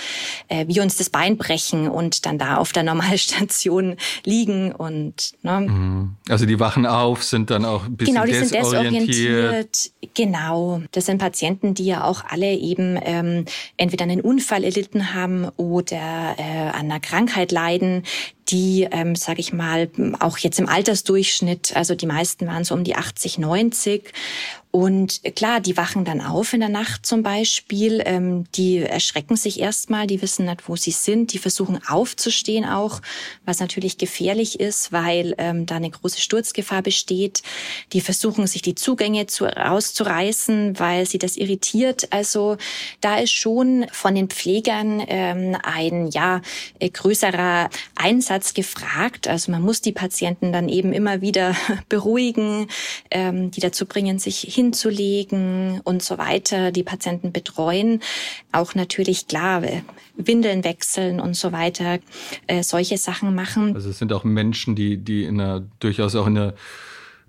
[0.48, 5.60] äh, wir uns das Bein brechen und dann da auf der Normalstation liegen und ne.
[5.60, 6.16] Mhm.
[6.28, 9.14] Also die wachen auf, sind dann auch ein bisschen genau, die desorientiert.
[9.14, 9.90] sind desorientiert.
[10.14, 13.44] Genau, das sind Patienten, die ja auch alle eben ähm,
[13.76, 18.02] entweder einen Unfall erlitten haben oder äh, an einer Krankheit leiden,
[18.52, 22.84] die, ähm, sage ich mal, auch jetzt im Altersdurchschnitt, also die meisten waren so um
[22.84, 24.12] die 80, 90
[24.74, 28.02] und klar, die wachen dann auf in der Nacht zum Beispiel.
[28.06, 31.34] Ähm, die erschrecken sich erstmal, die wissen nicht, wo sie sind.
[31.34, 33.02] Die versuchen aufzustehen auch,
[33.44, 37.42] was natürlich gefährlich ist, weil ähm, da eine große Sturzgefahr besteht.
[37.92, 42.10] Die versuchen sich die Zugänge zu, rauszureißen, weil sie das irritiert.
[42.10, 42.56] Also
[43.02, 46.40] da ist schon von den Pflegern ähm, ein ja
[46.78, 49.28] äh, größerer Einsatz gefragt.
[49.28, 51.54] Also man muss die Patienten dann eben immer wieder
[51.90, 52.68] beruhigen,
[53.10, 58.00] ähm, die dazu bringen, sich hin hinzulegen und so weiter, die Patienten betreuen.
[58.52, 59.82] Auch natürlich klar, äh,
[60.16, 61.98] Windeln wechseln und so weiter,
[62.46, 63.74] äh, solche Sachen machen.
[63.74, 66.54] Also es sind auch Menschen, die, die in einer, durchaus auch in einer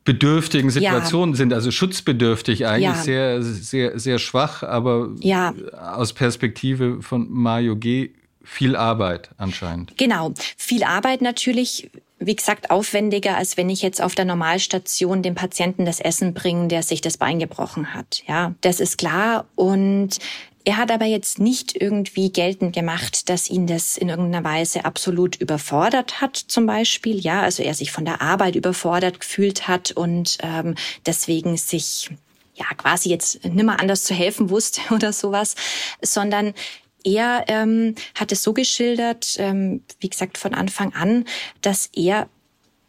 [0.06, 1.36] bedürftigen Situation ja.
[1.38, 3.40] sind, also schutzbedürftig eigentlich, ja.
[3.40, 5.54] sehr, sehr, sehr schwach, aber ja.
[5.96, 8.12] aus Perspektive von Mario G.
[8.44, 9.98] viel Arbeit anscheinend.
[9.98, 15.36] Genau, viel Arbeit natürlich wie gesagt, aufwendiger, als wenn ich jetzt auf der Normalstation dem
[15.36, 18.24] Patienten das Essen bringe, der sich das Bein gebrochen hat.
[18.28, 19.46] Ja, das ist klar.
[19.56, 20.20] Und
[20.66, 25.36] er hat aber jetzt nicht irgendwie geltend gemacht, dass ihn das in irgendeiner Weise absolut
[25.36, 27.20] überfordert hat, zum Beispiel.
[27.20, 32.12] Ja, also er sich von der Arbeit überfordert gefühlt hat und ähm, deswegen sich
[32.56, 35.56] ja quasi jetzt nimmer anders zu helfen wusste oder sowas,
[36.02, 36.54] sondern
[37.04, 41.26] er ähm, hat es so geschildert, ähm, wie gesagt, von Anfang an,
[41.62, 42.28] dass er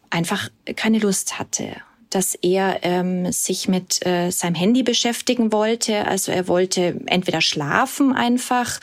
[0.09, 1.75] einfach keine Lust hatte
[2.15, 6.07] dass er ähm, sich mit äh, seinem Handy beschäftigen wollte.
[6.07, 8.79] Also er wollte entweder schlafen einfach,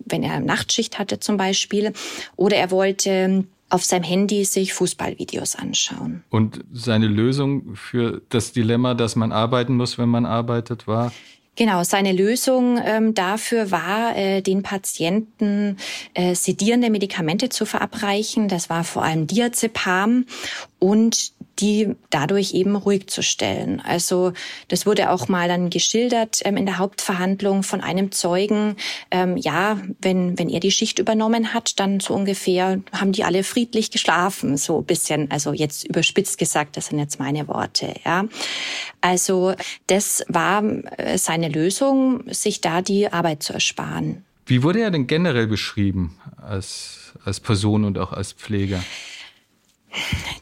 [0.00, 1.94] wenn er Nachtschicht hatte zum Beispiel,
[2.36, 6.22] oder er wollte auf seinem Handy sich Fußballvideos anschauen.
[6.28, 11.10] Und seine Lösung für das Dilemma, dass man arbeiten muss, wenn man arbeitet, war?
[11.56, 15.76] Genau, seine Lösung ähm, dafür war, äh, den Patienten
[16.14, 18.48] äh, sedierende Medikamente zu verabreichen.
[18.48, 20.26] Das war vor allem Diazepam
[20.78, 23.80] und die dadurch eben ruhig zu stellen.
[23.80, 24.32] Also
[24.68, 28.76] das wurde auch mal dann geschildert ähm, in der Hauptverhandlung von einem Zeugen.
[29.10, 33.44] Ähm, ja, wenn, wenn er die Schicht übernommen hat, dann so ungefähr haben die alle
[33.44, 37.94] friedlich geschlafen, so ein bisschen, also jetzt überspitzt gesagt, das sind jetzt meine Worte.
[38.04, 38.24] Ja,
[39.00, 39.54] Also
[39.86, 40.64] das war
[40.98, 44.24] äh, seine Lösung, sich da die Arbeit zu ersparen.
[44.46, 48.82] Wie wurde er denn generell beschrieben als, als Person und auch als Pfleger?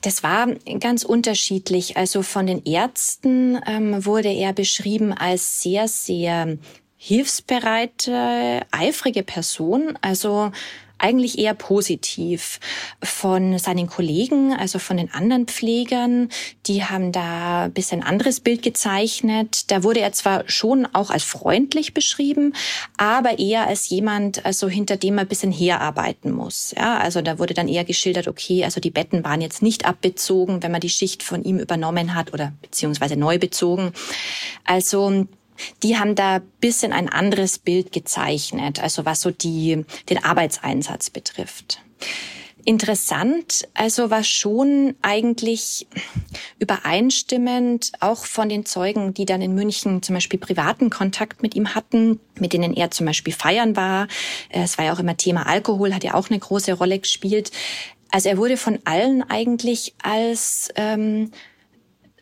[0.01, 0.49] Das war
[0.81, 1.97] ganz unterschiedlich.
[1.97, 6.59] Also von den Ärzten ähm, wurde er beschrieben als sehr, sehr
[6.97, 9.99] hilfsbereite, eifrige Person.
[10.03, 10.53] Also
[11.03, 12.61] eigentlich eher positiv.
[13.03, 16.29] Von seinen Kollegen, also von den anderen Pflegern,
[16.67, 19.71] die haben da ein bisschen anderes Bild gezeichnet.
[19.71, 22.55] Da wurde er zwar schon auch als freundlich beschrieben,
[22.97, 26.75] aber eher als jemand, also hinter dem man ein bisschen herarbeiten muss.
[26.77, 30.63] Ja, also da wurde dann eher geschildert, okay, also die Betten waren jetzt nicht abbezogen,
[30.63, 33.93] wenn man die Schicht von ihm übernommen hat oder beziehungsweise neu bezogen.
[34.65, 35.27] Also
[35.83, 41.81] die haben da bisschen ein anderes Bild gezeichnet, also was so die, den Arbeitseinsatz betrifft.
[42.65, 45.89] Interessant, also war schon eigentlich
[46.61, 51.75] übereinstimmend, auch von den Zeugen, die dann in München zum Beispiel privaten Kontakt mit ihm
[51.75, 54.07] hatten, mit denen er zum Beispiel feiern war.
[54.49, 57.51] Es war ja auch immer Thema Alkohol, hat ja auch eine große Rolle gespielt.
[58.13, 61.33] Also er wurde von allen eigentlich als ähm,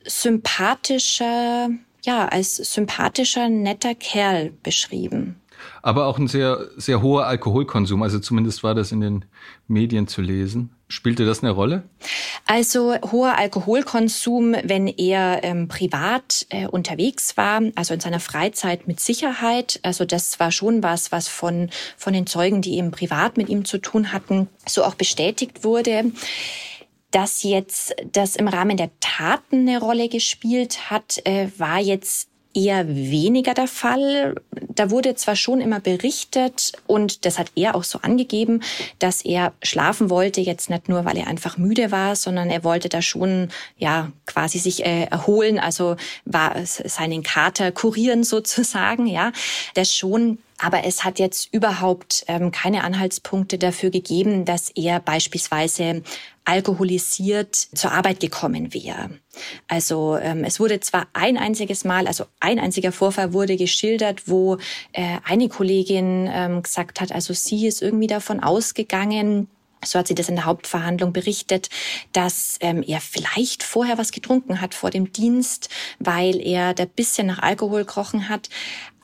[0.06, 1.68] sympathischer
[2.04, 5.36] ja, als sympathischer, netter Kerl beschrieben.
[5.82, 9.24] Aber auch ein sehr, sehr hoher Alkoholkonsum, also zumindest war das in den
[9.68, 10.70] Medien zu lesen.
[10.88, 11.84] Spielte das eine Rolle?
[12.46, 18.98] Also hoher Alkoholkonsum, wenn er ähm, privat äh, unterwegs war, also in seiner Freizeit mit
[18.98, 19.78] Sicherheit.
[19.82, 23.64] Also das war schon was, was von, von den Zeugen, die eben privat mit ihm
[23.64, 26.10] zu tun hatten, so auch bestätigt wurde.
[27.10, 32.88] Dass jetzt das im Rahmen der Taten eine Rolle gespielt hat, äh, war jetzt eher
[32.88, 34.34] weniger der Fall.
[34.50, 38.62] Da wurde zwar schon immer berichtet und das hat er auch so angegeben,
[38.98, 42.88] dass er schlafen wollte, jetzt nicht nur, weil er einfach müde war, sondern er wollte
[42.88, 49.32] da schon, ja, quasi sich äh, erholen, also war seinen Kater kurieren sozusagen, ja,
[49.74, 50.38] das schon.
[50.62, 56.02] Aber es hat jetzt überhaupt ähm, keine Anhaltspunkte dafür gegeben, dass er beispielsweise
[56.44, 59.10] alkoholisiert zur Arbeit gekommen wäre.
[59.68, 64.58] Also ähm, es wurde zwar ein einziges Mal, also ein einziger Vorfall wurde geschildert, wo
[64.92, 69.48] äh, eine Kollegin ähm, gesagt hat, also sie ist irgendwie davon ausgegangen,
[69.84, 71.70] so hat sie das in der Hauptverhandlung berichtet,
[72.12, 77.26] dass ähm, er vielleicht vorher was getrunken hat vor dem Dienst, weil er da bisschen
[77.26, 78.48] nach Alkohol krochen hat.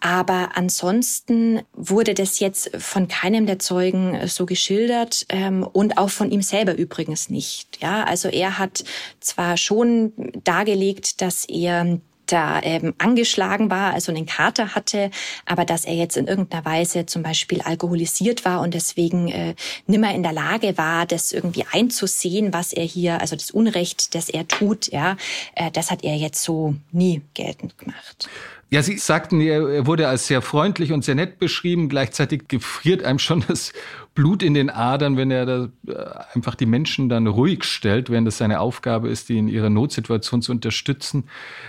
[0.00, 6.10] Aber ansonsten wurde das jetzt von keinem der Zeugen äh, so geschildert ähm, und auch
[6.10, 7.78] von ihm selber übrigens nicht.
[7.80, 8.84] Ja, also er hat
[9.20, 10.12] zwar schon
[10.44, 15.10] dargelegt, dass er da ähm, angeschlagen war, also einen Kater hatte,
[15.44, 19.54] aber dass er jetzt in irgendeiner Weise zum Beispiel alkoholisiert war und deswegen äh,
[19.86, 24.28] nimmer in der Lage war, das irgendwie einzusehen, was er hier, also das Unrecht, das
[24.28, 25.16] er tut, ja,
[25.54, 28.28] äh, das hat er jetzt so nie geltend gemacht.
[28.68, 31.88] Ja, Sie sagten, er wurde als sehr freundlich und sehr nett beschrieben.
[31.88, 33.72] Gleichzeitig gefriert einem schon das
[34.16, 38.26] Blut in den Adern, wenn er da äh, einfach die Menschen dann ruhig stellt, während
[38.26, 41.24] es seine Aufgabe ist, die in ihrer Notsituation zu unterstützen.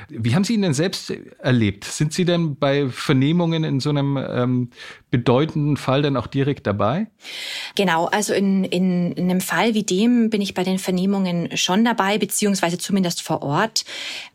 [0.09, 1.83] Wie haben Sie ihn denn selbst erlebt?
[1.83, 4.69] Sind Sie denn bei Vernehmungen in so einem ähm,
[5.09, 7.07] bedeutenden Fall dann auch direkt dabei?
[7.75, 11.85] Genau, also in, in, in einem Fall wie dem bin ich bei den Vernehmungen schon
[11.85, 13.85] dabei, beziehungsweise zumindest vor Ort,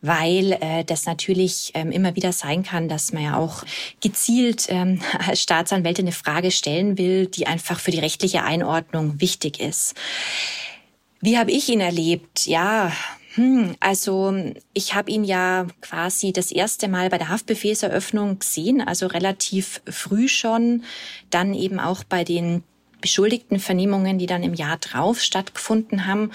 [0.01, 3.63] weil äh, das natürlich ähm, immer wieder sein kann, dass man ja auch
[4.01, 9.59] gezielt ähm, als Staatsanwältin eine Frage stellen will, die einfach für die rechtliche Einordnung wichtig
[9.59, 9.93] ist.
[11.21, 12.47] Wie habe ich ihn erlebt?
[12.47, 12.91] Ja,
[13.35, 14.35] hm, also
[14.73, 20.27] ich habe ihn ja quasi das erste Mal bei der Haftbefehlseröffnung gesehen, also relativ früh
[20.27, 20.83] schon,
[21.31, 22.63] dann eben auch bei den
[23.01, 26.31] beschuldigten Vernehmungen, die dann im Jahr drauf stattgefunden haben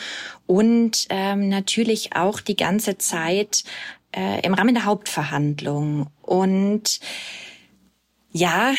[0.46, 3.64] und ähm, natürlich auch die ganze Zeit
[4.12, 6.08] äh, im Rahmen der Hauptverhandlung.
[6.20, 7.00] Und
[8.32, 8.74] ja,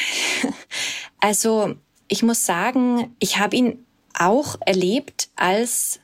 [1.19, 1.75] also
[2.09, 5.99] ich muss sagen, ich habe ihn auch erlebt als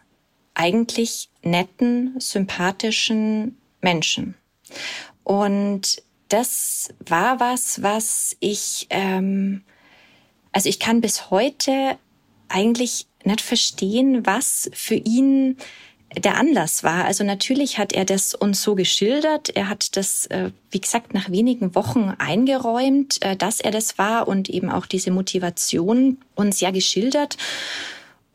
[0.56, 4.36] eigentlich netten, sympathischen Menschen.
[5.24, 9.64] Und das war was, was ich, ähm,
[10.52, 11.98] also ich kann bis heute
[12.50, 15.58] eigentlich nicht verstehen, was für ihn
[16.18, 17.06] der Anlass war.
[17.06, 19.50] Also natürlich hat er das uns so geschildert.
[19.50, 24.28] Er hat das, äh, wie gesagt, nach wenigen Wochen eingeräumt, äh, dass er das war
[24.28, 27.38] und eben auch diese Motivation uns ja geschildert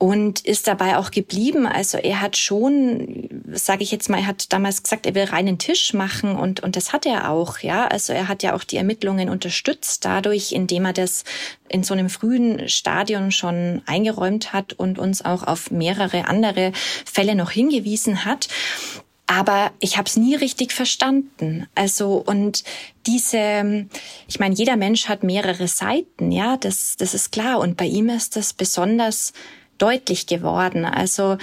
[0.01, 1.67] und ist dabei auch geblieben.
[1.67, 5.59] Also er hat schon, sage ich jetzt mal, er hat damals gesagt, er will reinen
[5.59, 7.87] Tisch machen und und das hat er auch, ja.
[7.87, 11.25] Also er hat ja auch die Ermittlungen unterstützt dadurch, indem er das
[11.69, 16.73] in so einem frühen Stadion schon eingeräumt hat und uns auch auf mehrere andere
[17.05, 18.49] Fälle noch hingewiesen hat.
[19.27, 21.67] Aber ich habe es nie richtig verstanden.
[21.75, 22.65] Also und
[23.07, 23.87] diese,
[24.27, 27.59] ich meine, jeder Mensch hat mehrere Seiten, ja, das das ist klar.
[27.59, 29.35] Und bei ihm ist das besonders
[29.81, 30.85] deutlich geworden.
[30.85, 31.39] Also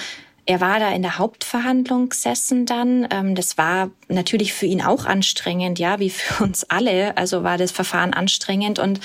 [0.50, 3.06] er war da in der Hauptverhandlung gesessen dann.
[3.12, 7.17] Ähm, das war natürlich für ihn auch anstrengend, ja, wie für uns alle.
[7.17, 9.02] Also war das Verfahren anstrengend und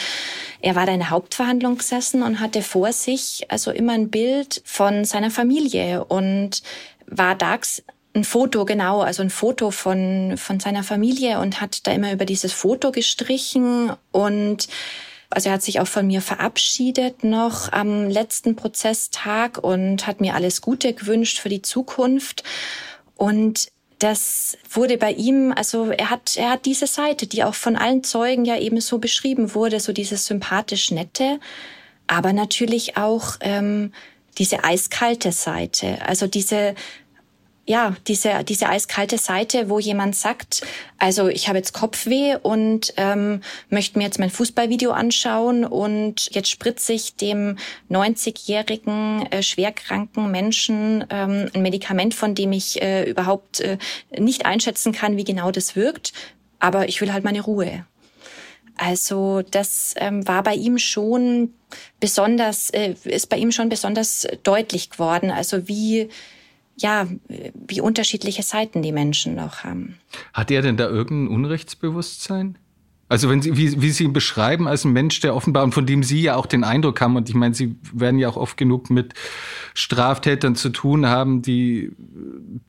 [0.61, 4.63] er war da in der Hauptverhandlung gesessen und hatte vor sich also immer ein Bild
[4.65, 6.63] von seiner Familie und
[7.07, 7.59] war da
[8.15, 12.25] ein Foto, genau, also ein Foto von, von seiner Familie und hat da immer über
[12.25, 14.69] dieses Foto gestrichen und
[15.33, 20.35] also er hat sich auch von mir verabschiedet noch am letzten Prozesstag und hat mir
[20.35, 22.45] alles Gute gewünscht für die Zukunft.
[23.17, 23.69] Und
[23.99, 28.03] das wurde bei ihm, also er hat, er hat diese Seite, die auch von allen
[28.03, 31.39] Zeugen ja eben so beschrieben wurde, so dieses sympathisch nette,
[32.09, 33.93] aber natürlich auch ähm,
[34.39, 36.75] diese eiskalte Seite, also diese
[37.65, 40.63] ja, diese, diese eiskalte Seite, wo jemand sagt,
[40.99, 46.51] also ich habe jetzt Kopfweh und ähm, möchte mir jetzt mein Fußballvideo anschauen und jetzt
[46.51, 47.57] spritze ich dem
[47.89, 53.79] 90-jährigen äh, schwerkranken Menschen ähm, ein Medikament, von dem ich äh, überhaupt äh,
[54.19, 56.13] nicht einschätzen kann, wie genau das wirkt,
[56.59, 57.87] aber ich will halt meine Ruhe.
[58.77, 61.55] Also das ähm, war bei ihm schon
[62.01, 65.31] besonders, äh, ist bei ihm schon besonders deutlich geworden.
[65.31, 66.09] Also wie
[66.83, 67.07] ja,
[67.55, 69.99] wie unterschiedliche Seiten die Menschen noch haben.
[70.33, 72.59] Hat er denn da irgendein Unrechtsbewusstsein?
[73.13, 75.85] Also wenn Sie, wie, wie Sie ihn beschreiben als ein Mensch, der offenbar und von
[75.85, 78.57] dem Sie ja auch den Eindruck haben, und ich meine, Sie werden ja auch oft
[78.57, 79.13] genug mit
[79.75, 81.93] Straftätern zu tun haben, die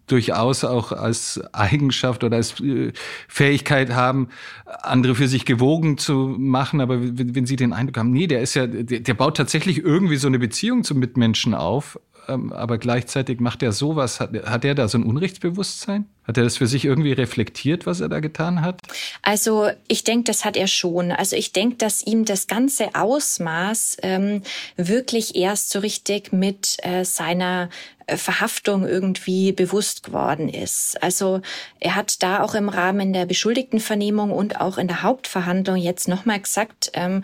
[0.06, 2.92] durchaus auch als Eigenschaft oder als äh,
[3.30, 4.28] Fähigkeit haben,
[4.66, 6.82] andere für sich gewogen zu machen.
[6.82, 10.18] Aber wenn, Sie den Eindruck haben, nee, der ist ja, der, der baut tatsächlich irgendwie
[10.18, 11.98] so eine Beziehung zu Mitmenschen auf,
[12.28, 14.20] aber gleichzeitig macht er sowas.
[14.20, 16.06] Hat, hat er da so ein Unrechtsbewusstsein?
[16.26, 18.80] Hat er das für sich irgendwie reflektiert, was er da getan hat?
[19.22, 21.12] Also ich denke, das hat er schon.
[21.12, 24.42] Also ich denke, dass ihm das ganze Ausmaß ähm,
[24.78, 27.70] wirklich erst so richtig mit äh, seiner
[28.08, 31.02] äh, Verhaftung irgendwie bewusst geworden ist.
[31.04, 31.42] Also
[31.80, 36.40] er hat da auch im Rahmen der Beschuldigtenvernehmung und auch in der Hauptverhandlung jetzt nochmal
[36.40, 37.24] gesagt, ähm,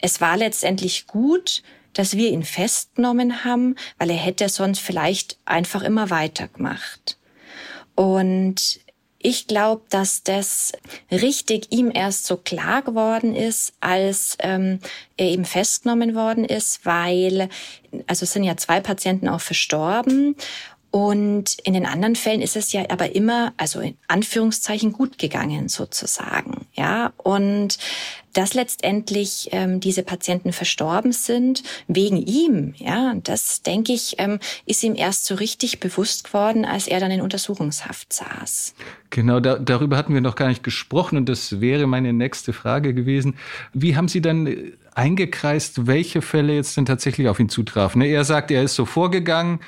[0.00, 1.62] es war letztendlich gut,
[1.92, 7.18] dass wir ihn festgenommen haben, weil er hätte sonst vielleicht einfach immer weitergemacht.
[7.94, 8.80] Und
[9.20, 10.72] ich glaube, dass das
[11.10, 14.78] richtig ihm erst so klar geworden ist, als ähm,
[15.16, 17.48] er eben festgenommen worden ist, weil,
[18.06, 20.36] also es sind ja zwei Patienten auch verstorben
[20.90, 25.68] und in den anderen Fällen ist es ja aber immer, also in Anführungszeichen, gut gegangen
[25.68, 26.66] sozusagen.
[26.72, 27.78] Ja, und
[28.32, 32.74] dass letztendlich ähm, diese Patienten verstorben sind wegen ihm.
[32.76, 37.10] Ja, das denke ich, ähm, ist ihm erst so richtig bewusst geworden, als er dann
[37.10, 38.74] in Untersuchungshaft saß.
[39.10, 42.94] Genau, da, darüber hatten wir noch gar nicht gesprochen und das wäre meine nächste Frage
[42.94, 43.36] gewesen.
[43.72, 48.02] Wie haben Sie dann eingekreist, welche Fälle jetzt denn tatsächlich auf ihn zutrafen.
[48.02, 49.60] Er sagt, er ist so vorgegangen,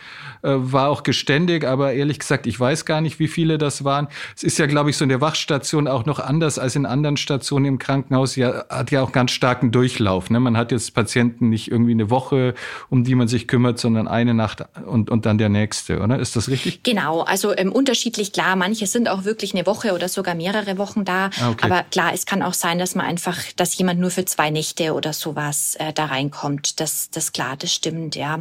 [0.43, 4.09] äh, war auch geständig, aber ehrlich gesagt, ich weiß gar nicht, wie viele das waren.
[4.35, 7.17] Es ist ja, glaube ich, so in der Wachstation auch noch anders als in anderen
[7.17, 8.35] Stationen im Krankenhaus.
[8.35, 10.31] Ja, hat ja auch ganz starken Durchlauf.
[10.31, 10.41] Ne?
[10.41, 12.55] Man hat jetzt Patienten nicht irgendwie eine Woche,
[12.89, 16.19] um die man sich kümmert, sondern eine Nacht und, und dann der nächste, oder?
[16.19, 16.83] Ist das richtig?
[16.83, 18.57] Genau, also ähm, unterschiedlich klar.
[18.57, 21.31] Manche sind auch wirklich eine Woche oder sogar mehrere Wochen da.
[21.41, 21.67] Ah, okay.
[21.67, 24.93] Aber klar, es kann auch sein, dass man einfach, dass jemand nur für zwei Nächte
[24.95, 26.81] oder sowas äh, da reinkommt.
[26.81, 28.41] Das, das klar, das stimmt, ja.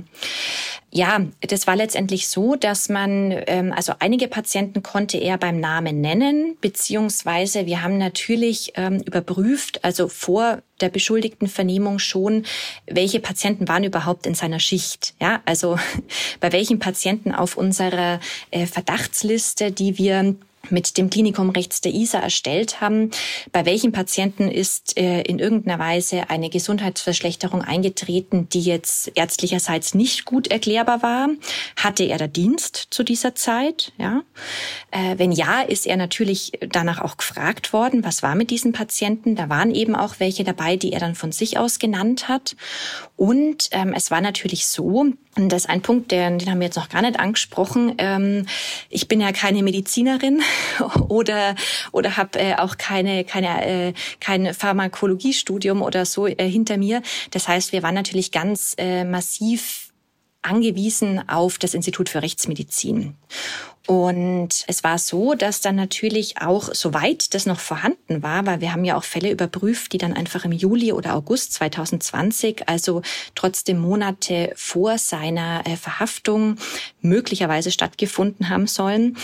[0.92, 6.02] Ja, das war letztendlich so, dass man, ähm, also einige Patienten konnte er beim Namen
[6.02, 12.46] nennen, beziehungsweise wir haben natürlich ähm, überprüft, also vor der beschuldigten Vernehmung schon,
[12.88, 15.14] welche Patienten waren überhaupt in seiner Schicht.
[15.22, 15.78] Ja, also
[16.40, 18.20] bei welchen Patienten auf unserer
[18.50, 20.36] äh, Verdachtsliste, die wir
[20.72, 23.12] mit dem Klinikum rechts der ISA erstellt haben.
[23.52, 30.26] Bei welchen Patienten ist äh, in irgendeiner Weise eine Gesundheitsverschlechterung eingetreten, die jetzt ärztlicherseits nicht
[30.26, 31.30] gut erklärbar war?
[31.76, 33.94] Hatte er da Dienst zu dieser Zeit?
[33.98, 34.24] Ja.
[34.92, 39.36] Äh, wenn ja, ist er natürlich danach auch gefragt worden, was war mit diesen Patienten?
[39.36, 42.56] Da waren eben auch welche dabei, die er dann von sich aus genannt hat.
[43.16, 45.06] Und ähm, es war natürlich so,
[45.36, 47.96] und das ist ein Punkt, den, den haben wir jetzt noch gar nicht angesprochen.
[47.98, 48.46] Ähm,
[48.90, 50.42] ich bin ja keine Medizinerin
[51.08, 51.56] oder
[51.92, 57.02] oder habe äh, auch keine keine äh, kein Pharmakologiestudium oder so äh, hinter mir.
[57.32, 59.90] Das heißt, wir waren natürlich ganz äh, massiv
[60.42, 63.16] angewiesen auf das Institut für Rechtsmedizin.
[63.88, 68.72] Und es war so, dass dann natürlich auch, soweit das noch vorhanden war, weil wir
[68.72, 73.02] haben ja auch Fälle überprüft, die dann einfach im Juli oder August 2020, also
[73.36, 76.58] trotzdem Monate vor seiner äh, Verhaftung,
[77.02, 79.18] möglicherweise stattgefunden haben sollen.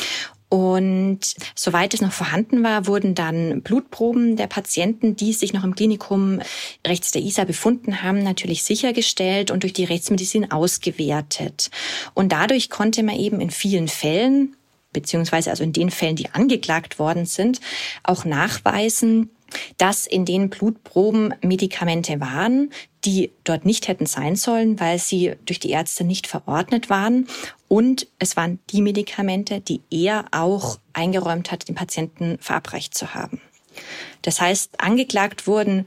[0.49, 1.19] Und
[1.55, 6.39] soweit es noch vorhanden war, wurden dann Blutproben der Patienten, die sich noch im Klinikum
[6.85, 11.71] rechts der ISA befunden haben, natürlich sichergestellt und durch die Rechtsmedizin ausgewertet.
[12.13, 14.55] Und dadurch konnte man eben in vielen Fällen,
[14.93, 17.59] beziehungsweise also in den Fällen, die angeklagt worden sind,
[18.03, 19.31] auch nachweisen,
[19.77, 22.71] dass in den Blutproben Medikamente waren,
[23.03, 27.27] die dort nicht hätten sein sollen, weil sie durch die Ärzte nicht verordnet waren.
[27.67, 33.41] Und es waren die Medikamente, die er auch eingeräumt hat, den Patienten verabreicht zu haben.
[34.21, 35.85] Das heißt, angeklagt wurden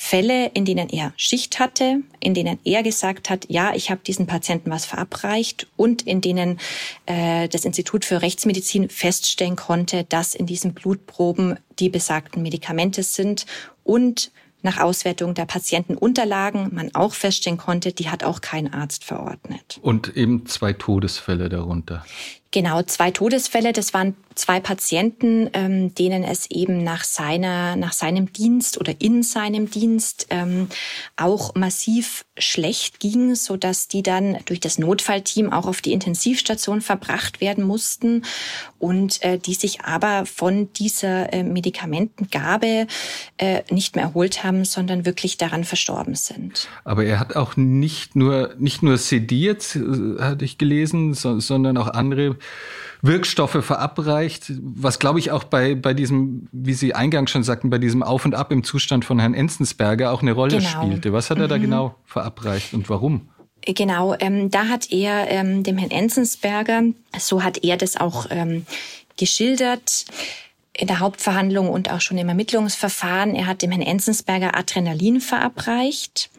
[0.00, 4.28] Fälle, in denen er Schicht hatte, in denen er gesagt hat, ja, ich habe diesen
[4.28, 6.60] Patienten was verabreicht und in denen
[7.06, 13.44] äh, das Institut für Rechtsmedizin feststellen konnte, dass in diesen Blutproben die besagten Medikamente sind
[13.82, 14.30] und
[14.62, 19.78] nach Auswertung der Patientenunterlagen man auch feststellen konnte, die hat auch kein Arzt verordnet.
[19.82, 22.04] Und eben zwei Todesfälle darunter.
[22.50, 23.72] Genau, zwei Todesfälle.
[23.72, 29.22] Das waren zwei Patienten, ähm, denen es eben nach seiner, nach seinem Dienst oder in
[29.22, 30.68] seinem Dienst ähm,
[31.16, 36.80] auch massiv schlecht ging, so dass die dann durch das Notfallteam auch auf die Intensivstation
[36.80, 38.24] verbracht werden mussten
[38.78, 42.86] und äh, die sich aber von dieser äh, Medikamentengabe
[43.38, 46.68] äh, nicht mehr erholt haben, sondern wirklich daran verstorben sind.
[46.84, 51.76] Aber er hat auch nicht nur nicht nur sediert, äh, hatte ich gelesen, so, sondern
[51.76, 52.36] auch andere
[53.02, 57.78] Wirkstoffe verabreicht, was glaube ich auch bei, bei diesem, wie Sie eingangs schon sagten, bei
[57.78, 60.68] diesem Auf und Ab im Zustand von Herrn Enzensberger auch eine Rolle genau.
[60.68, 61.12] spielte.
[61.12, 61.50] Was hat er mhm.
[61.50, 63.28] da genau verabreicht und warum?
[63.64, 66.84] Genau, ähm, da hat er ähm, dem Herrn Enzensberger,
[67.18, 68.64] so hat er das auch ähm,
[69.16, 70.06] geschildert,
[70.72, 73.34] in der Hauptverhandlung und auch schon im Ermittlungsverfahren.
[73.34, 76.30] Er hat dem Herrn Enzensberger Adrenalin verabreicht.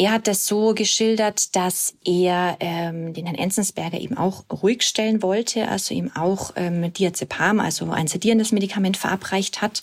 [0.00, 5.22] Er hat das so geschildert, dass er ähm, den Herrn Enzensberger eben auch ruhig stellen
[5.22, 9.82] wollte, also ihm auch ähm, Diazepam, also ein sedierendes Medikament verabreicht hat.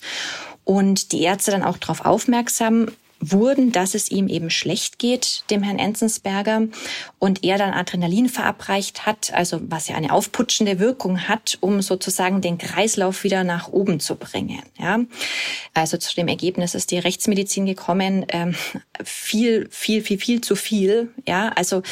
[0.64, 2.88] Und die Ärzte dann auch darauf aufmerksam
[3.32, 6.62] wurden, dass es ihm eben schlecht geht, dem Herrn Enzensberger,
[7.18, 12.40] und er dann Adrenalin verabreicht hat, also was ja eine aufputschende Wirkung hat, um sozusagen
[12.40, 14.62] den Kreislauf wieder nach oben zu bringen.
[14.78, 15.00] Ja,
[15.74, 18.54] also zu dem Ergebnis ist die Rechtsmedizin gekommen, ähm,
[19.04, 21.12] viel, viel, viel, viel zu viel.
[21.26, 21.82] Ja, also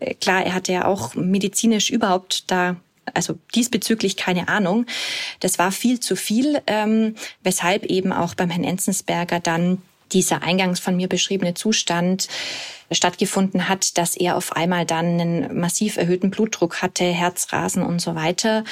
[0.00, 2.76] äh, klar, er hatte ja auch medizinisch überhaupt da
[3.14, 4.86] also diesbezüglich keine Ahnung.
[5.40, 9.82] Das war viel zu viel, ähm, weshalb eben auch beim Herrn Enzensberger dann
[10.12, 12.28] dieser eingangs von mir beschriebene Zustand
[12.90, 18.14] stattgefunden hat, dass er auf einmal dann einen massiv erhöhten Blutdruck hatte, Herzrasen und so
[18.14, 18.64] weiter.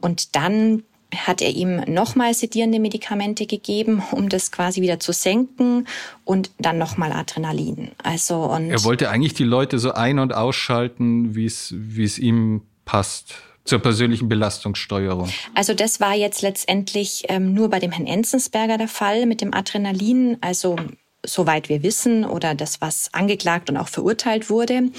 [0.00, 0.82] Und dann
[1.14, 5.86] hat er ihm nochmal sedierende Medikamente gegeben, um das quasi wieder zu senken
[6.24, 7.90] und dann nochmal Adrenalin.
[8.02, 12.18] Also und er wollte eigentlich die Leute so ein- und ausschalten, wie es wie es
[12.18, 13.34] ihm passt
[13.64, 15.30] zur persönlichen Belastungssteuerung?
[15.54, 19.54] Also das war jetzt letztendlich ähm, nur bei dem Herrn Enzensberger der Fall mit dem
[19.54, 20.76] Adrenalin, also
[21.24, 24.90] soweit wir wissen oder das, was angeklagt und auch verurteilt wurde.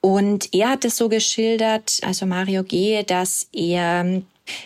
[0.00, 4.22] Und er hat es so geschildert, also Mario G., dass er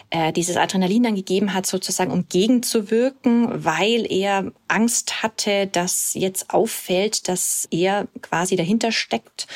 [0.08, 6.50] äh, dieses Adrenalin dann gegeben hat, sozusagen um gegenzuwirken, weil er Angst hatte, dass jetzt
[6.50, 9.46] auffällt, dass er quasi dahinter steckt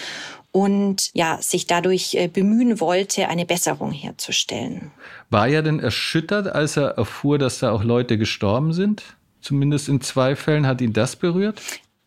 [0.53, 4.91] und ja, sich dadurch äh, bemühen wollte, eine Besserung herzustellen.
[5.31, 9.03] War er denn erschüttert, als er erfuhr, dass da auch Leute gestorben sind?
[9.41, 11.63] Zumindest in zwei Fällen hat ihn das berührt?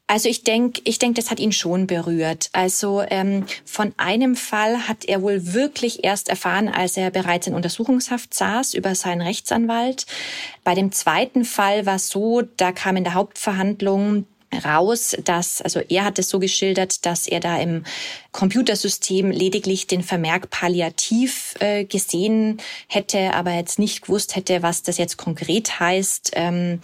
[0.06, 2.50] Also ich denke, ich denk, das hat ihn schon berührt.
[2.52, 7.56] Also ähm, von einem Fall hat er wohl wirklich erst erfahren, als er bereits in
[7.56, 10.06] Untersuchungshaft saß über seinen Rechtsanwalt.
[10.64, 14.26] Bei dem zweiten Fall war es so, da kam in der Hauptverhandlung
[14.60, 17.84] raus, dass, also er hat es so geschildert, dass er da im
[18.32, 24.98] Computersystem lediglich den Vermerk palliativ äh, gesehen hätte, aber jetzt nicht gewusst hätte, was das
[24.98, 26.32] jetzt konkret heißt.
[26.36, 26.80] Ähm,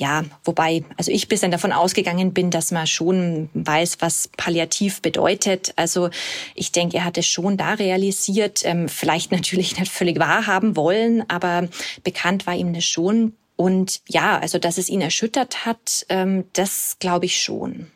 [0.00, 5.74] ja, wobei, also ich bislang davon ausgegangen bin, dass man schon weiß, was palliativ bedeutet.
[5.76, 6.08] Also
[6.54, 11.68] ich denke, er hatte schon da realisiert, ähm, vielleicht natürlich nicht völlig wahrhaben wollen, aber
[12.02, 13.34] bekannt war ihm das schon.
[13.60, 17.90] Und ja, also dass es ihn erschüttert hat, ähm, das glaube ich schon.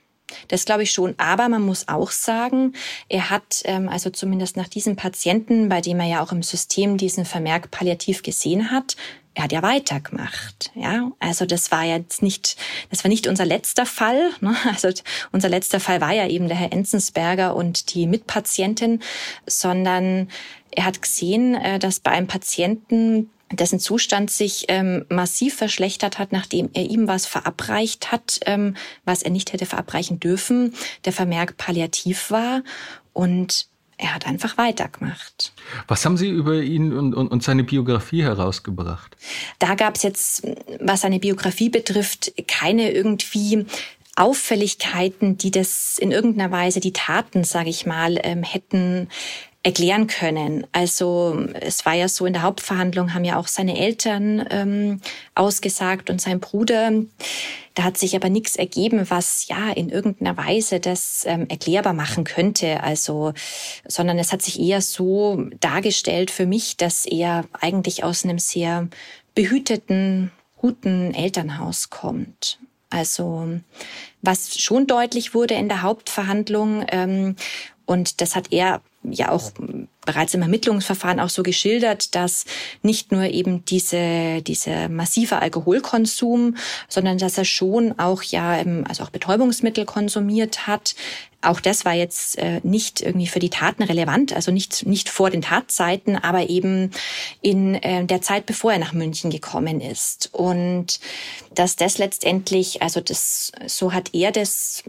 [0.48, 1.14] Das glaube ich schon.
[1.16, 2.74] Aber man muss auch sagen,
[3.08, 6.98] er hat, ähm, also zumindest nach diesem Patienten, bei dem er ja auch im System
[6.98, 8.96] diesen Vermerk palliativ gesehen hat,
[9.32, 10.70] er hat ja weitergemacht.
[10.74, 12.58] Ja, also das war jetzt nicht,
[12.90, 14.32] das war nicht unser letzter Fall.
[14.42, 14.54] Ne?
[14.66, 14.90] Also
[15.32, 19.00] unser letzter Fall war ja eben der Herr Enzensberger und die Mitpatientin,
[19.46, 20.28] sondern
[20.72, 26.32] er hat gesehen, äh, dass bei einem Patienten dessen Zustand sich ähm, massiv verschlechtert hat,
[26.32, 30.74] nachdem er ihm was verabreicht hat, ähm, was er nicht hätte verabreichen dürfen.
[31.04, 32.62] Der Vermerk palliativ war
[33.12, 35.52] und er hat einfach weitergemacht.
[35.86, 39.16] Was haben Sie über ihn und, und, und seine Biografie herausgebracht?
[39.60, 40.42] Da gab es jetzt,
[40.80, 43.66] was seine Biografie betrifft, keine irgendwie
[44.16, 49.08] Auffälligkeiten, die das in irgendeiner Weise die Taten, sage ich mal, ähm, hätten
[49.64, 50.66] erklären können.
[50.72, 55.00] Also es war ja so, in der Hauptverhandlung haben ja auch seine Eltern ähm,
[55.34, 56.92] ausgesagt und sein Bruder.
[57.74, 62.24] Da hat sich aber nichts ergeben, was ja in irgendeiner Weise das ähm, erklärbar machen
[62.24, 62.82] könnte.
[62.82, 63.32] Also,
[63.88, 68.88] sondern es hat sich eher so dargestellt für mich, dass er eigentlich aus einem sehr
[69.34, 72.58] behüteten, guten Elternhaus kommt.
[72.90, 73.48] Also
[74.20, 77.36] was schon deutlich wurde in der Hauptverhandlung, ähm,
[77.86, 78.80] und das hat er
[79.10, 79.52] ja auch
[80.04, 82.44] bereits im Ermittlungsverfahren auch so geschildert, dass
[82.82, 86.56] nicht nur eben diese, diese massive Alkoholkonsum,
[86.88, 90.94] sondern dass er schon auch ja, also auch Betäubungsmittel konsumiert hat.
[91.42, 95.28] Auch das war jetzt äh, nicht irgendwie für die Taten relevant, also nicht, nicht vor
[95.30, 96.90] den Tatzeiten, aber eben
[97.42, 100.30] in äh, der Zeit, bevor er nach München gekommen ist.
[100.32, 101.00] Und
[101.54, 104.84] dass das letztendlich, also das, so hat er das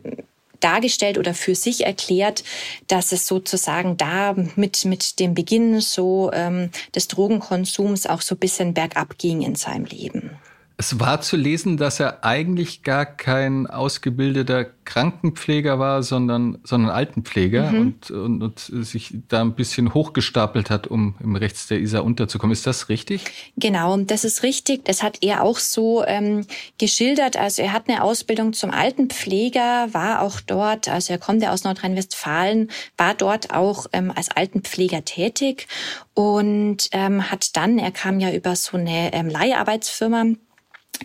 [0.66, 2.44] dargestellt oder für sich erklärt,
[2.88, 8.74] dass es sozusagen da mit, mit dem Beginn so ähm, des Drogenkonsums auch so bisschen
[8.74, 10.32] bergab ging in seinem Leben.
[10.78, 17.72] Es war zu lesen, dass er eigentlich gar kein ausgebildeter Krankenpfleger war, sondern, sondern Altenpfleger
[17.72, 17.80] mhm.
[17.80, 22.54] und, und, und, sich da ein bisschen hochgestapelt hat, um im Rechts der Isar unterzukommen.
[22.54, 23.22] Ist das richtig?
[23.56, 24.84] Genau, das ist richtig.
[24.86, 26.46] Das hat er auch so ähm,
[26.78, 27.38] geschildert.
[27.38, 31.64] Also er hat eine Ausbildung zum Altenpfleger, war auch dort, also er kommt ja aus
[31.64, 35.68] Nordrhein-Westfalen, war dort auch ähm, als Altenpfleger tätig
[36.14, 40.26] und ähm, hat dann, er kam ja über so eine ähm, Leiharbeitsfirma,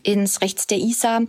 [0.03, 1.23] ins Rechts der ISA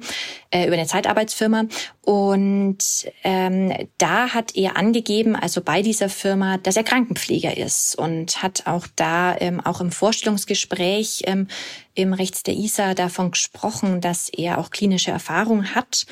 [0.49, 1.65] äh, über eine Zeitarbeitsfirma.
[2.01, 2.77] Und
[3.23, 8.65] ähm, da hat er angegeben, also bei dieser Firma, dass er Krankenpfleger ist und hat
[8.65, 11.47] auch da ähm, auch im Vorstellungsgespräch ähm,
[11.93, 16.05] im Rechts der ISA davon gesprochen, dass er auch klinische Erfahrung hat.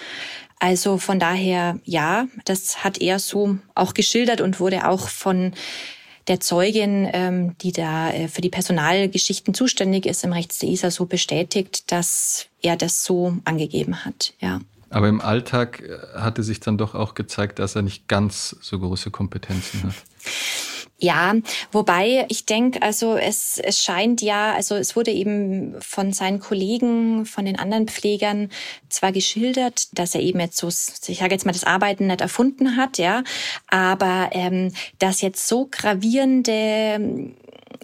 [0.60, 5.54] Also von daher, ja, das hat er so auch geschildert und wurde auch von
[6.30, 10.92] der Zeugin, ähm, die da äh, für die Personalgeschichten zuständig ist im Rechts der ISA,
[10.92, 14.34] so bestätigt, dass er das so angegeben hat.
[14.40, 14.62] Ja.
[14.92, 18.80] Aber im Alltag äh, hatte sich dann doch auch gezeigt, dass er nicht ganz so
[18.80, 19.96] große Kompetenzen hat.
[21.02, 21.34] Ja,
[21.72, 27.26] wobei ich denke, also es, es scheint ja, also es wurde eben von seinen Kollegen,
[27.26, 28.50] von den anderen Pflegern
[28.90, 32.76] zwar geschildert, dass er eben jetzt so, ich sage jetzt mal, das Arbeiten nicht erfunden
[32.76, 33.24] hat, ja,
[33.68, 37.34] aber ähm, dass jetzt so gravierende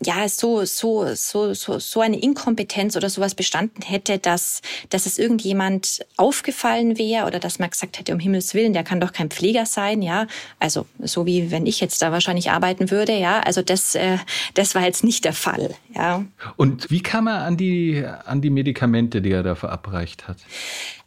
[0.03, 5.17] ja so so so so so eine Inkompetenz oder sowas bestanden hätte, dass dass es
[5.17, 9.29] irgendjemand aufgefallen wäre oder dass man gesagt hätte um Himmels willen, der kann doch kein
[9.29, 10.27] Pfleger sein, ja,
[10.59, 14.17] also so wie wenn ich jetzt da wahrscheinlich arbeiten würde, ja, also das äh,
[14.53, 16.25] das war jetzt nicht der Fall, ja.
[16.55, 20.37] Und wie kam er an die an die Medikamente, die er da verabreicht hat?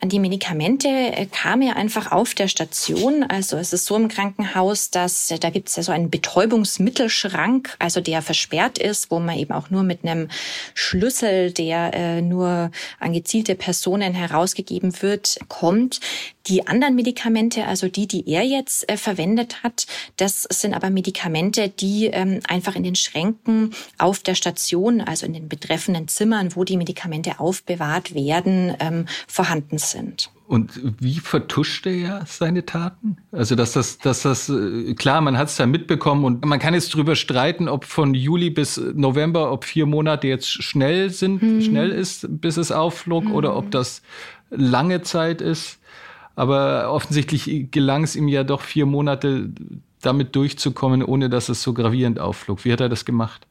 [0.01, 3.25] An die Medikamente äh, kam er einfach auf der Station.
[3.25, 7.75] Also es ist so im Krankenhaus, dass äh, da gibt es ja so einen Betäubungsmittelschrank,
[7.81, 10.29] also der versperrt ist, wo man eben auch nur mit einem
[10.75, 12.71] Schlüssel, der äh, nur
[13.01, 15.99] an gezielte Personen herausgegeben wird, kommt.
[16.47, 21.71] Die anderen Medikamente, also die, die er jetzt äh, verwendet hat, das sind aber Medikamente,
[21.71, 26.63] die ähm, einfach in den Schränken auf der Station, also in den betreffenden Zimmern, wo
[26.63, 29.88] die Medikamente aufbewahrt werden, ähm, vorhanden sind.
[30.47, 33.19] Und wie vertuscht er seine Taten?
[33.33, 36.73] Also, dass das, dass das, äh, klar, man hat es da mitbekommen und man kann
[36.73, 41.61] jetzt drüber streiten, ob von Juli bis November, ob vier Monate jetzt schnell sind, hm.
[41.61, 43.35] schnell ist, bis es aufflog, hm.
[43.35, 44.01] oder ob das
[44.51, 45.81] lange Zeit ist.
[46.35, 49.51] Aber offensichtlich gelang es ihm ja doch vier Monate
[50.03, 52.65] damit durchzukommen, ohne dass es so gravierend aufflog.
[52.65, 53.47] Wie hat er das gemacht?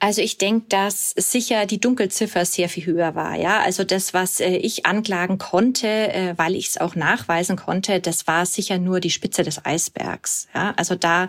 [0.00, 3.36] Also ich denke, dass sicher die Dunkelziffer sehr viel höher war.
[3.36, 8.00] Ja, also das, was äh, ich anklagen konnte, äh, weil ich es auch nachweisen konnte,
[8.00, 10.48] das war sicher nur die Spitze des Eisbergs.
[10.54, 11.28] Ja, also da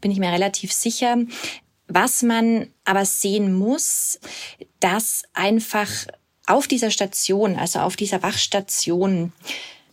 [0.00, 1.16] bin ich mir relativ sicher.
[1.86, 4.20] Was man aber sehen muss,
[4.80, 5.88] dass einfach
[6.46, 9.32] auf dieser Station, also auf dieser Wachstation,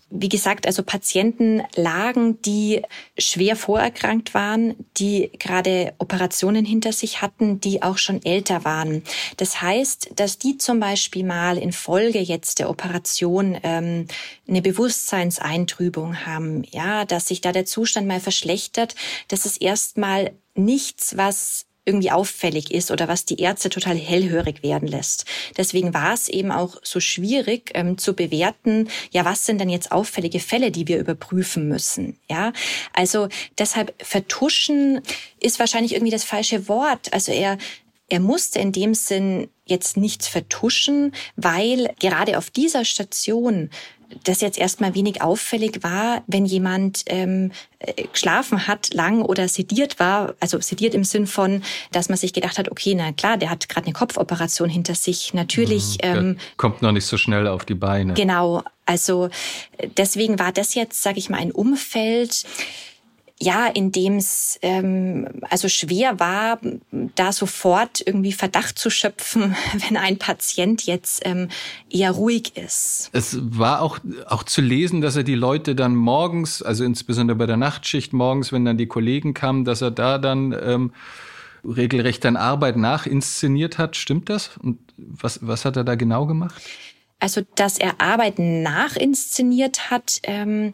[0.10, 2.84] wie gesagt, also Patienten lagen, die
[3.18, 9.03] schwer vorerkrankt waren, die gerade Operationen hinter sich hatten, die auch schon älter waren.
[9.38, 14.08] Das heißt, dass die zum Beispiel mal in Folge jetzt der Operation ähm,
[14.47, 18.95] eine Bewusstseinseintrübung haben, ja, dass sich da der Zustand mal verschlechtert.
[19.28, 24.88] Das ist erstmal nichts, was irgendwie auffällig ist oder was die Ärzte total hellhörig werden
[24.88, 25.26] lässt.
[25.58, 29.92] Deswegen war es eben auch so schwierig ähm, zu bewerten, ja, was sind denn jetzt
[29.92, 32.20] auffällige Fälle, die wir überprüfen müssen?
[32.30, 32.54] Ja,
[32.94, 35.02] also deshalb vertuschen
[35.40, 37.14] ist wahrscheinlich irgendwie das falsche Wort.
[37.14, 37.58] Also er
[38.08, 43.72] er musste in dem Sinn jetzt nichts vertuschen, weil gerade auf dieser Station
[44.24, 49.99] das jetzt erstmal wenig auffällig war, wenn jemand ähm, äh, geschlafen hat lang oder sediert
[49.99, 53.49] war, also sediert im Sinn von, dass man sich gedacht hat, okay, na klar, der
[53.49, 55.97] hat gerade eine Kopfoperation hinter sich, natürlich.
[56.03, 58.14] Mhm, ähm, kommt noch nicht so schnell auf die Beine.
[58.14, 59.30] Genau, also
[59.78, 62.45] äh, deswegen war das jetzt, sage ich mal, ein Umfeld,
[63.40, 66.60] ja, in dem es ähm, also schwer war,
[67.16, 71.50] da sofort irgendwie Verdacht zu schöpfen, wenn ein Patient jetzt ähm,
[71.90, 73.10] eher ruhig ist.
[73.12, 77.46] Es war auch, auch zu lesen, dass er die Leute dann morgens, also insbesondere bei
[77.46, 80.94] der Nachtschicht morgens, wenn dann die Kollegen kamen, dass er da dann ähm,
[81.66, 83.98] regelrecht dann Arbeit nachinszeniert hat.
[83.98, 84.52] Stimmt das?
[84.58, 86.62] Und was, was hat er da genau gemacht?
[87.20, 90.74] Also, dass er Arbeiten nachinszeniert hat, ähm,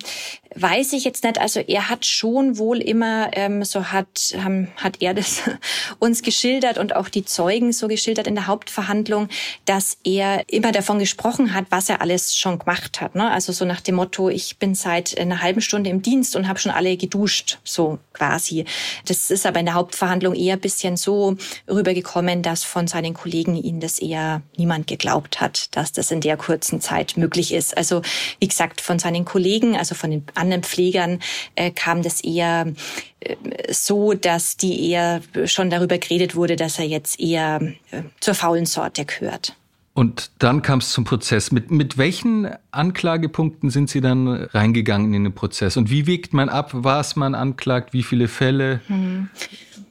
[0.56, 1.40] weiß ich jetzt nicht.
[1.40, 5.42] Also, er hat schon wohl immer, ähm, so hat, ähm, hat er das
[6.00, 9.30] uns geschildert und auch die Zeugen so geschildert in der Hauptverhandlung,
[9.66, 13.16] dass er immer davon gesprochen hat, was er alles schon gemacht hat.
[13.16, 13.30] Ne?
[13.30, 16.60] Also so nach dem Motto, ich bin seit einer halben Stunde im Dienst und habe
[16.60, 18.66] schon alle geduscht, so quasi.
[19.06, 21.38] Das ist aber in der Hauptverhandlung eher bisschen so
[21.70, 26.38] rübergekommen, dass von seinen Kollegen ihnen das eher niemand geglaubt hat, dass das in der
[26.38, 27.76] kurzen Zeit möglich ist.
[27.78, 28.02] Also
[28.40, 31.20] wie gesagt, von seinen Kollegen, also von den anderen Pflegern
[31.56, 32.74] äh, kam das eher
[33.22, 33.36] äh,
[33.72, 37.62] so, dass die eher schon darüber geredet wurde, dass er jetzt eher
[37.92, 39.56] äh, zur faulen Sorte gehört.
[39.94, 41.52] Und dann kam es zum Prozess.
[41.52, 45.76] Mit, mit welchen Anklagepunkten sind Sie dann reingegangen in den Prozess?
[45.76, 48.80] Und wie wiegt man ab, was man anklagt, wie viele Fälle?
[48.88, 49.30] Hm.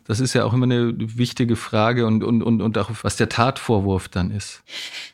[0.07, 3.29] Das ist ja auch immer eine wichtige Frage und, und, und, und auch was der
[3.29, 4.63] Tatvorwurf dann ist.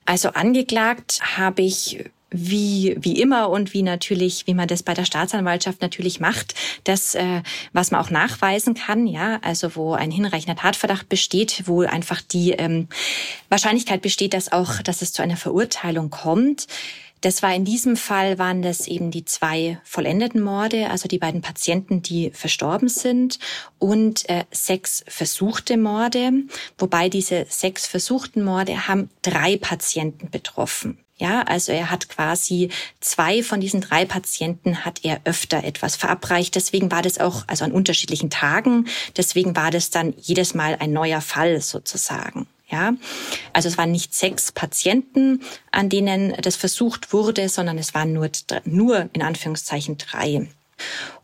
[0.07, 5.05] Also angeklagt habe ich wie, wie immer und wie natürlich, wie man das bei der
[5.05, 6.55] Staatsanwaltschaft natürlich macht,
[6.85, 11.83] das, äh, was man auch nachweisen kann, ja, also wo ein hinreichender Tatverdacht besteht, wo
[11.83, 12.89] einfach die ähm,
[13.49, 16.67] Wahrscheinlichkeit besteht, dass auch, dass es zu einer Verurteilung kommt.
[17.21, 21.41] Das war in diesem Fall waren das eben die zwei vollendeten Morde, also die beiden
[21.41, 23.39] Patienten, die verstorben sind
[23.79, 26.31] und äh, sechs versuchte Morde,
[26.77, 30.99] wobei diese sechs versuchten Morde haben drei Patienten betroffen.
[31.19, 32.69] Ja, also er hat quasi
[33.01, 36.55] zwei von diesen drei Patienten hat er öfter etwas verabreicht.
[36.55, 38.87] Deswegen war das auch, also an unterschiedlichen Tagen.
[39.17, 42.47] Deswegen war das dann jedes Mal ein neuer Fall sozusagen.
[42.69, 42.95] Ja,
[43.53, 45.41] also es waren nicht sechs Patienten,
[45.71, 48.29] an denen das versucht wurde, sondern es waren nur,
[48.65, 50.49] nur in Anführungszeichen drei.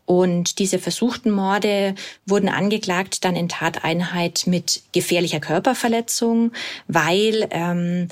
[0.05, 6.51] Und diese versuchten Morde wurden angeklagt dann in Tateinheit mit gefährlicher Körperverletzung,
[6.87, 8.07] weil ähm,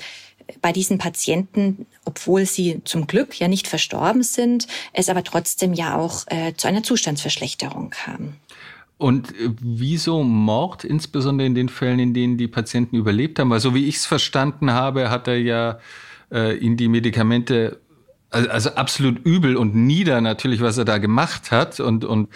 [0.61, 5.97] bei diesen Patienten, obwohl sie zum Glück ja nicht verstorben sind, es aber trotzdem ja
[5.97, 8.33] auch äh, zu einer Zustandsverschlechterung kam.
[8.97, 13.49] Und äh, wieso Mord, insbesondere in den Fällen, in denen die Patienten überlebt haben?
[13.49, 15.79] Weil so wie ich es verstanden habe, hat er ja
[16.31, 17.79] äh, in die Medikamente,
[18.29, 22.29] also, also absolut übel und nieder natürlich, was er da gemacht hat und, und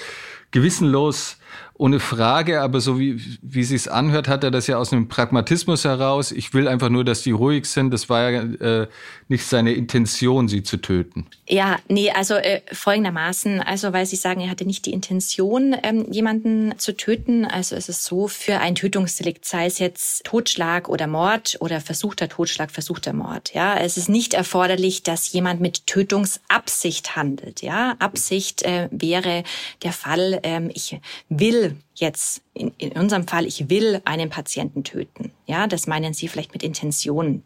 [0.49, 1.37] gewissenlos
[1.77, 5.09] ohne Frage, aber so wie, wie sie es anhört, hat er das ja aus einem
[5.09, 6.31] Pragmatismus heraus.
[6.31, 7.91] Ich will einfach nur, dass die ruhig sind.
[7.91, 8.87] Das war ja äh,
[9.27, 11.25] nicht seine Intention, sie zu töten.
[11.47, 16.11] Ja, nee, also äh, folgendermaßen, also weil Sie sagen, er hatte nicht die Intention, ähm,
[16.11, 17.45] jemanden zu töten.
[17.45, 22.29] Also es ist so, für ein Tötungsdelikt, sei es jetzt Totschlag oder Mord oder versuchter
[22.29, 23.53] Totschlag, versuchter Mord.
[23.53, 27.63] Ja, es ist nicht erforderlich, dass jemand mit Tötungsabsicht handelt.
[27.63, 29.43] Ja, Absicht äh, wäre
[29.83, 30.99] der Fall, ähm, ich
[31.29, 35.31] will jetzt, in, in unserem Fall, ich will einen Patienten töten.
[35.47, 37.43] Ja, das meinen Sie vielleicht mit Intention.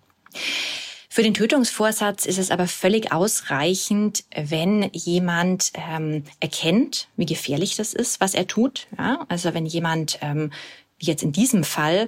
[1.12, 7.94] Für den Tötungsvorsatz ist es aber völlig ausreichend, wenn jemand ähm, erkennt, wie gefährlich das
[7.94, 8.88] ist, was er tut.
[8.96, 9.26] Ja?
[9.28, 10.52] Also wenn jemand, ähm,
[11.00, 12.08] wie jetzt in diesem Fall,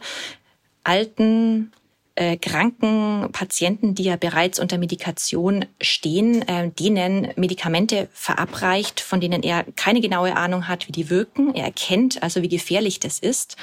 [0.84, 1.72] alten
[2.14, 9.42] äh, kranken Patienten, die ja bereits unter Medikation stehen, äh, denen Medikamente verabreicht, von denen
[9.42, 11.56] er keine genaue Ahnung hat, wie die wirken.
[11.56, 13.58] Er erkennt also, wie gefährlich das ist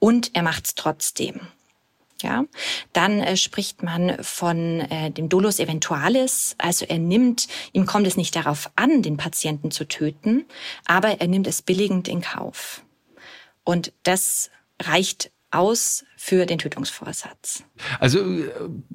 [0.00, 1.40] und er macht es trotzdem.
[2.22, 2.44] Ja,
[2.92, 8.16] dann äh, spricht man von äh, dem Dolus eventualis, also er nimmt, ihm kommt es
[8.16, 10.46] nicht darauf an, den Patienten zu töten,
[10.84, 12.82] aber er nimmt es billigend in Kauf.
[13.64, 14.50] Und das
[14.80, 17.64] reicht aus für den Tötungsvorsatz.
[18.00, 18.50] Also äh,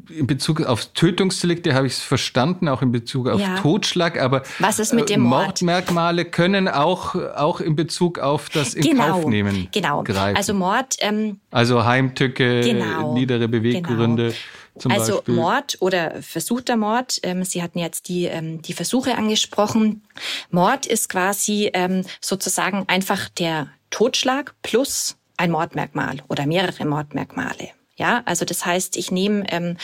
[0.09, 3.57] in Bezug auf Tötungsdelikte habe ich es verstanden, auch in Bezug auf ja.
[3.57, 5.47] Totschlag, aber was ist mit dem Mord?
[5.47, 10.03] Mordmerkmale können auch, auch in Bezug auf das in genau, Kaufnehmen genau.
[10.03, 10.37] greifen.
[10.37, 10.95] Also Mord.
[10.99, 14.33] Ähm, also Heimtücke, genau, niedere Beweggründe.
[14.81, 14.95] Genau.
[14.95, 15.35] also Beispiel.
[15.35, 17.19] Mord oder versuchter Mord.
[17.23, 20.03] Ähm, Sie hatten jetzt die, ähm, die Versuche angesprochen.
[20.51, 27.69] Mord ist quasi ähm, sozusagen einfach der Totschlag plus ein Mordmerkmal oder mehrere Mordmerkmale.
[27.95, 29.77] Ja, also das heißt, ich nehme ähm,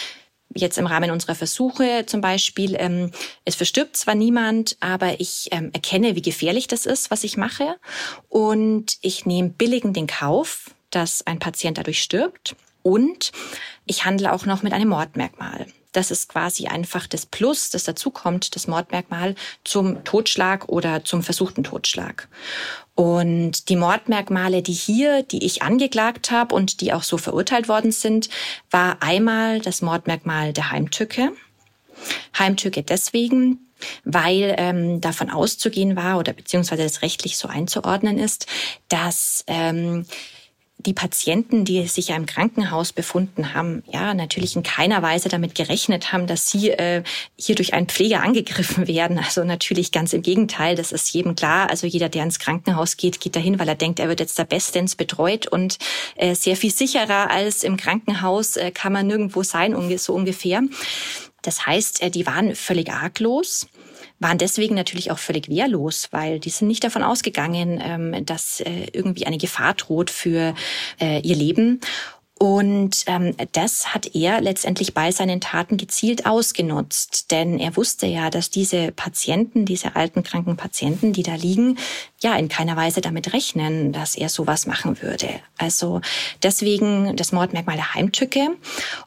[0.55, 3.11] jetzt im Rahmen unserer Versuche zum Beispiel, ähm,
[3.45, 7.75] es verstirbt zwar niemand, aber ich ähm, erkenne, wie gefährlich das ist, was ich mache.
[8.29, 12.55] Und ich nehme billigend den Kauf, dass ein Patient dadurch stirbt.
[12.83, 13.31] Und
[13.85, 15.67] ich handle auch noch mit einem Mordmerkmal.
[15.93, 21.63] Das ist quasi einfach das Plus, das dazukommt, das Mordmerkmal zum Totschlag oder zum versuchten
[21.63, 22.27] Totschlag.
[22.95, 27.91] Und die Mordmerkmale, die hier, die ich angeklagt habe und die auch so verurteilt worden
[27.91, 28.29] sind,
[28.71, 31.31] war einmal das Mordmerkmal der Heimtücke.
[32.37, 33.59] Heimtücke deswegen,
[34.03, 38.47] weil ähm, davon auszugehen war oder beziehungsweise das rechtlich so einzuordnen ist,
[38.89, 40.05] dass ähm,
[40.85, 45.55] die Patienten, die sich ja im Krankenhaus befunden haben, ja natürlich in keiner Weise damit
[45.55, 47.03] gerechnet haben, dass sie äh,
[47.37, 49.17] hier durch einen Pfleger angegriffen werden.
[49.17, 51.69] Also natürlich ganz im Gegenteil, das ist jedem klar.
[51.69, 54.43] Also jeder, der ins Krankenhaus geht, geht dahin, weil er denkt, er wird jetzt da
[54.43, 55.77] bestens betreut und
[56.15, 60.61] äh, sehr viel sicherer als im Krankenhaus äh, kann man nirgendwo sein, so ungefähr.
[61.43, 63.67] Das heißt, äh, die waren völlig arglos
[64.23, 68.87] waren deswegen natürlich auch völlig wehrlos, weil die sind nicht davon ausgegangen, ähm, dass äh,
[68.91, 70.55] irgendwie eine Gefahr droht für
[70.99, 71.79] äh, ihr Leben.
[72.39, 78.29] Und ähm, das hat er letztendlich bei seinen Taten gezielt ausgenutzt, denn er wusste ja,
[78.29, 81.77] dass diese Patienten, diese alten kranken Patienten, die da liegen,
[82.23, 85.29] ja in keiner Weise damit rechnen, dass er sowas machen würde.
[85.57, 86.01] Also
[86.41, 88.49] deswegen das Mordmerkmal der Heimtücke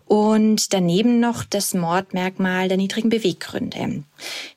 [0.04, 4.04] und daneben noch das Mordmerkmal der niedrigen Beweggründe.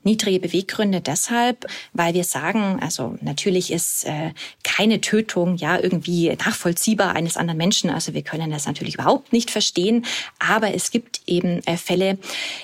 [0.04, 4.34] Niedrige Beweggründe deshalb, weil wir sagen, also natürlich ist äh,
[4.64, 7.90] keine Tötung ja irgendwie nachvollziehbar eines anderen Menschen.
[7.90, 10.06] Also wir können das natürlich überhaupt nicht verstehen,
[10.38, 12.18] aber es gibt eben äh, Fälle,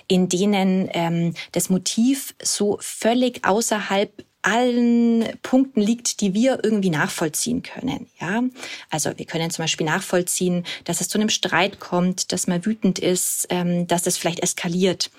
[0.08, 4.12] in denen ähm, das Motiv so völlig außerhalb
[4.46, 8.08] allen Punkten liegt, die wir irgendwie nachvollziehen können.
[8.22, 8.44] Ja,
[8.90, 13.00] also wir können zum Beispiel nachvollziehen, dass es zu einem Streit kommt, dass man wütend
[13.00, 15.10] ist, ähm, dass es vielleicht eskaliert.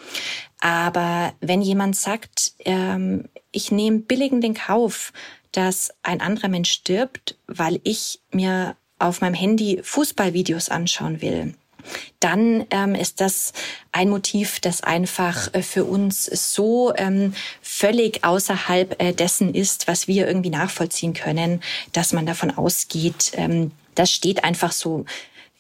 [0.61, 5.13] Aber wenn jemand sagt, ähm, ich nehme billigend den Kauf,
[5.51, 11.55] dass ein anderer Mensch stirbt, weil ich mir auf meinem Handy Fußballvideos anschauen will,
[12.21, 13.53] dann ähm, ist das
[13.93, 20.09] ein Motiv, das einfach äh, für uns so ähm, völlig außerhalb äh, dessen ist, was
[20.09, 21.63] wir irgendwie nachvollziehen können,
[21.93, 25.05] dass man davon ausgeht, ähm, das steht einfach so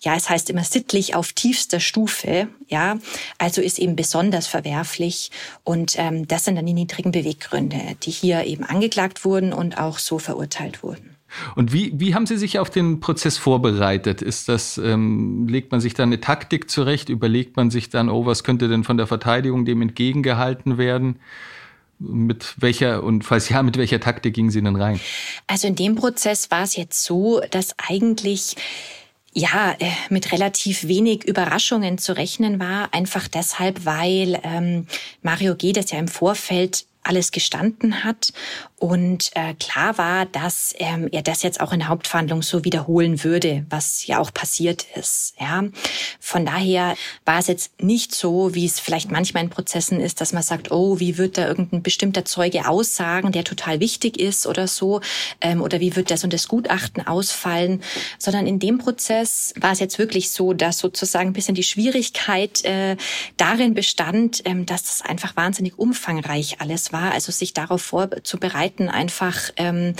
[0.00, 2.98] ja, es heißt immer sittlich auf tiefster Stufe, ja,
[3.38, 5.30] also ist eben besonders verwerflich
[5.64, 9.98] und ähm, das sind dann die niedrigen Beweggründe, die hier eben angeklagt wurden und auch
[9.98, 11.15] so verurteilt wurden.
[11.54, 14.22] Und wie, wie haben Sie sich auf den Prozess vorbereitet?
[14.22, 17.08] Ist das, ähm, legt man sich da eine Taktik zurecht?
[17.08, 21.18] Überlegt man sich dann, oh, was könnte denn von der Verteidigung dem entgegengehalten werden?
[21.98, 25.00] Mit welcher und falls ja, mit welcher Taktik gingen Sie denn rein?
[25.46, 28.56] Also in dem Prozess war es jetzt so, dass eigentlich
[29.36, 34.86] ja, äh, mit relativ wenig Überraschungen zu rechnen war, einfach deshalb, weil ähm,
[35.20, 35.74] Mario G.
[35.74, 38.32] das ja im Vorfeld alles gestanden hat
[38.78, 43.24] und äh, klar war, dass ähm, er das jetzt auch in der Hauptverhandlung so wiederholen
[43.24, 45.34] würde, was ja auch passiert ist.
[45.40, 45.64] Ja,
[46.20, 46.94] von daher
[47.24, 50.72] war es jetzt nicht so, wie es vielleicht manchmal in Prozessen ist, dass man sagt,
[50.72, 55.00] oh, wie wird da irgendein bestimmter Zeuge aussagen, der total wichtig ist oder so,
[55.40, 57.82] ähm, oder wie wird das und das Gutachten ausfallen,
[58.18, 62.62] sondern in dem Prozess war es jetzt wirklich so, dass sozusagen ein bisschen die Schwierigkeit
[62.66, 62.98] äh,
[63.38, 69.50] darin bestand, ähm, dass das einfach wahnsinnig umfangreich alles war, also sich darauf vorzubereiten einfach
[69.56, 69.94] ähm,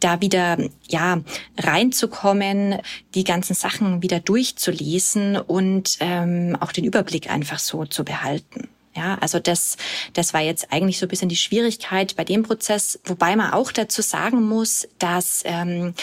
[0.00, 1.20] da wieder ja
[1.58, 2.78] reinzukommen,
[3.14, 8.68] die ganzen Sachen wieder durchzulesen und ähm, auch den Überblick einfach so zu behalten.
[8.94, 9.76] Ja, also das,
[10.14, 13.70] das war jetzt eigentlich so ein bisschen die Schwierigkeit bei dem Prozess, wobei man auch
[13.70, 15.94] dazu sagen muss, dass ähm,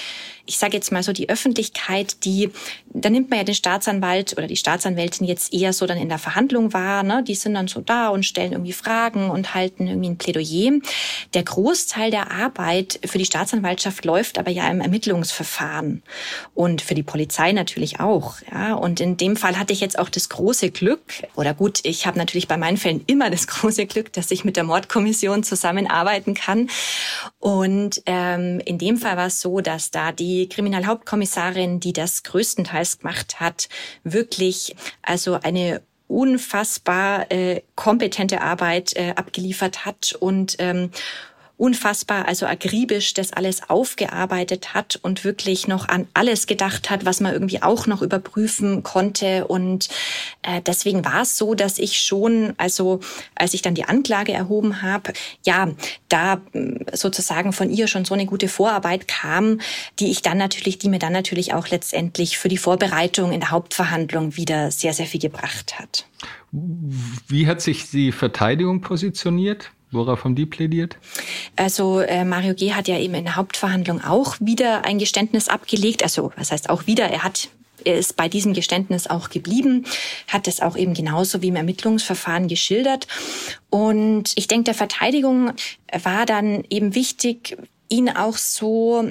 [0.48, 2.50] ich sage jetzt mal so, die Öffentlichkeit, die,
[2.90, 6.18] da nimmt man ja den Staatsanwalt oder die Staatsanwältin jetzt eher so dann in der
[6.18, 7.24] Verhandlung wahr, ne?
[7.24, 10.80] die sind dann so da und stellen irgendwie Fragen und halten irgendwie ein Plädoyer.
[11.34, 16.02] Der Großteil der Arbeit für die Staatsanwaltschaft läuft aber ja im Ermittlungsverfahren
[16.56, 18.36] und für die Polizei natürlich auch.
[18.50, 18.74] Ja?
[18.74, 21.02] Und in dem Fall hatte ich jetzt auch das große Glück,
[21.36, 24.56] oder gut, ich habe natürlich bei meinen Fällen immer das große Glück, dass ich mit
[24.56, 26.70] der Mordkommission zusammenarbeiten kann.
[27.40, 32.24] Und ähm, in dem Fall war es so, dass da die die Kriminalhauptkommissarin, die das
[32.24, 33.70] größtenteils gemacht hat,
[34.04, 40.92] wirklich also eine unfassbar äh, kompetente Arbeit äh, abgeliefert hat und ähm,
[41.58, 47.20] unfassbar, also akribisch das alles aufgearbeitet hat und wirklich noch an alles gedacht hat, was
[47.20, 49.48] man irgendwie auch noch überprüfen konnte.
[49.48, 49.90] Und
[50.44, 53.00] äh, deswegen war es so, dass ich schon, also
[53.34, 55.14] als ich dann die Anklage erhoben habe,
[55.46, 55.70] ja,
[56.10, 59.60] da mm, sozusagen von ihr schon so eine gute Vorarbeit kam,
[60.00, 63.50] die ich dann natürlich, die mir dann natürlich auch letztendlich für die Vorbereitung in der
[63.50, 66.06] Hauptverhandlung wieder sehr, sehr viel gebracht hat.
[66.52, 69.72] Wie hat sich die Verteidigung positioniert?
[69.92, 70.98] Worauf haben die plädiert?
[71.56, 72.74] Also äh, Mario G.
[72.74, 76.04] hat ja eben in der Hauptverhandlung auch wieder ein Geständnis abgelegt.
[76.04, 77.06] Also was heißt auch wieder?
[77.06, 77.50] Er hat
[77.86, 79.86] er ist bei diesem Geständnis auch geblieben,
[80.28, 83.08] hat es auch eben genauso wie im Ermittlungsverfahren geschildert.
[83.70, 85.54] Und ich denke, der Verteidigung
[86.04, 87.58] war dann eben wichtig,
[87.88, 89.10] ihn auch so,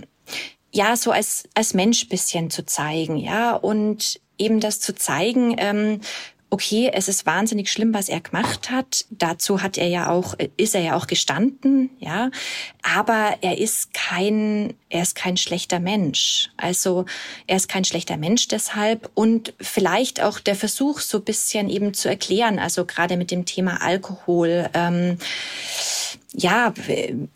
[0.72, 6.00] ja, so als, als Mensch bisschen zu zeigen, ja, und eben das zu zeigen, ähm,
[6.56, 9.04] okay, es ist wahnsinnig schlimm, was er gemacht hat.
[9.10, 12.30] Dazu hat er ja auch, ist er ja auch gestanden, ja.
[12.82, 16.48] Aber er ist kein, er ist kein schlechter Mensch.
[16.56, 17.04] Also
[17.46, 22.08] er ist kein schlechter Mensch deshalb und vielleicht auch der Versuch, so bisschen eben zu
[22.08, 25.18] erklären, also gerade mit dem Thema Alkohol, ähm,
[26.32, 26.72] ja,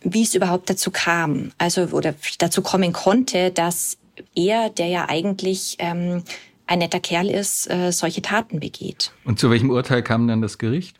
[0.01, 3.99] wie es überhaupt dazu kam, also oder dazu kommen konnte, dass
[4.33, 6.23] er, der ja eigentlich ähm,
[6.71, 9.11] ein netter Kerl ist, äh, solche Taten begeht.
[9.25, 10.95] Und zu welchem Urteil kam dann das Gericht?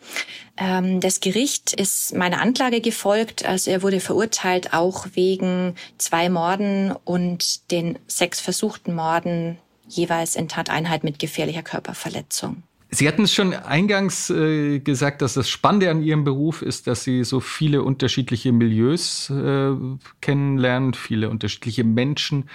[0.57, 3.45] Ähm, das Gericht ist meiner Anklage gefolgt.
[3.45, 9.57] Also er wurde verurteilt auch wegen zwei Morden und den sechs versuchten Morden
[9.87, 12.63] jeweils in Tateinheit mit gefährlicher Körperverletzung.
[12.93, 17.05] Sie hatten es schon eingangs äh, gesagt, dass das Spannende an Ihrem Beruf ist, dass
[17.05, 19.71] Sie so viele unterschiedliche Milieus äh,
[20.19, 22.49] kennenlernen, viele unterschiedliche Menschen.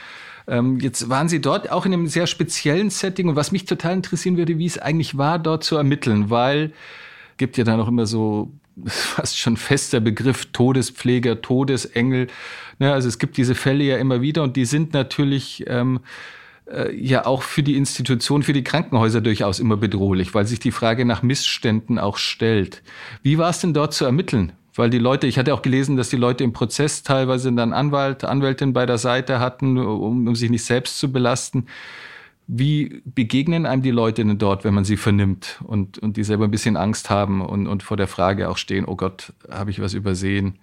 [0.48, 3.94] Ähm, jetzt waren Sie dort auch in einem sehr speziellen Setting und was mich total
[3.94, 6.72] interessieren würde, wie es eigentlich war, dort zu ermitteln, weil
[7.36, 8.50] gibt ja da noch immer so
[8.86, 12.28] fast schon fester Begriff Todespfleger, Todesengel.
[12.78, 16.00] Ne, also es gibt diese Fälle ja immer wieder und die sind natürlich ähm,
[16.70, 20.72] äh, ja auch für die Institution, für die Krankenhäuser durchaus immer bedrohlich, weil sich die
[20.72, 22.82] Frage nach Missständen auch stellt.
[23.22, 24.52] Wie war es denn dort zu ermitteln?
[24.76, 28.24] Weil die Leute, ich hatte auch gelesen, dass die Leute im Prozess teilweise dann Anwalt,
[28.24, 31.66] Anwältin bei der Seite hatten, um, um sich nicht selbst zu belasten.
[32.48, 36.44] Wie begegnen einem die Leute denn dort, wenn man sie vernimmt und, und die selber
[36.44, 39.80] ein bisschen Angst haben und, und vor der Frage auch stehen, oh Gott, habe ich
[39.80, 40.54] was übersehen?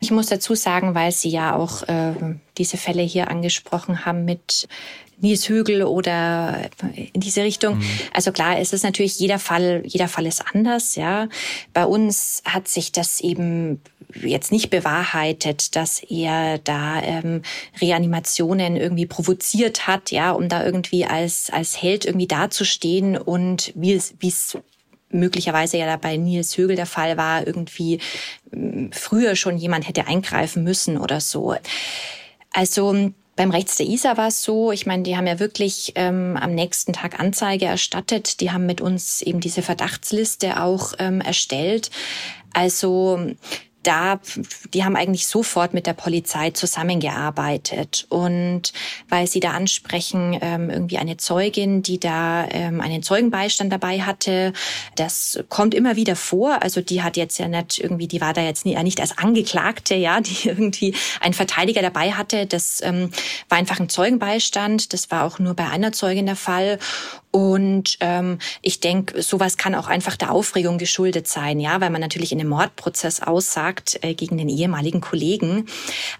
[0.00, 2.14] Ich muss dazu sagen, weil Sie ja auch äh,
[2.56, 4.66] diese Fälle hier angesprochen haben mit
[5.20, 6.68] Nils Hügel oder
[7.12, 7.78] in diese Richtung.
[7.78, 7.84] Mhm.
[8.12, 11.28] Also klar, es ist natürlich jeder Fall, jeder Fall ist anders, ja.
[11.72, 13.80] Bei uns hat sich das eben
[14.22, 17.42] jetzt nicht bewahrheitet, dass er da ähm,
[17.80, 23.92] Reanimationen irgendwie provoziert hat, ja, um da irgendwie als als Held irgendwie dazustehen und wie
[23.92, 24.56] es wie es
[25.10, 27.98] möglicherweise ja da bei Nils Högel der Fall war, irgendwie
[28.92, 31.54] früher schon jemand hätte eingreifen müssen oder so.
[32.52, 36.36] Also beim Rechts der ISA war es so, ich meine, die haben ja wirklich ähm,
[36.36, 38.40] am nächsten Tag Anzeige erstattet.
[38.40, 41.92] Die haben mit uns eben diese Verdachtsliste auch ähm, erstellt.
[42.52, 43.20] Also
[43.88, 44.20] da,
[44.74, 48.06] die haben eigentlich sofort mit der Polizei zusammengearbeitet.
[48.10, 48.74] Und
[49.08, 54.52] weil Sie da ansprechen, ähm, irgendwie eine Zeugin, die da ähm, einen Zeugenbeistand dabei hatte,
[54.96, 56.62] das kommt immer wieder vor.
[56.62, 60.20] Also die hat jetzt ja nicht irgendwie, die war da jetzt nicht als Angeklagte, ja,
[60.20, 62.44] die irgendwie einen Verteidiger dabei hatte.
[62.44, 63.10] Das ähm,
[63.48, 64.92] war einfach ein Zeugenbeistand.
[64.92, 66.78] Das war auch nur bei einer Zeugin der Fall.
[67.30, 72.00] Und ähm, ich denke, sowas kann auch einfach der Aufregung geschuldet sein, ja, weil man
[72.00, 75.66] natürlich in einem Mordprozess aussagt äh, gegen den ehemaligen Kollegen.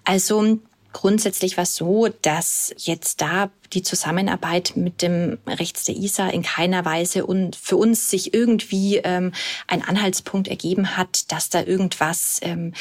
[0.04, 0.58] Also
[0.92, 6.42] grundsätzlich war es so, dass jetzt da die Zusammenarbeit mit dem Rechts der ISA in
[6.42, 9.32] keiner Weise und für uns sich irgendwie ähm,
[9.66, 12.74] ein Anhaltspunkt ergeben hat, dass da irgendwas ähm,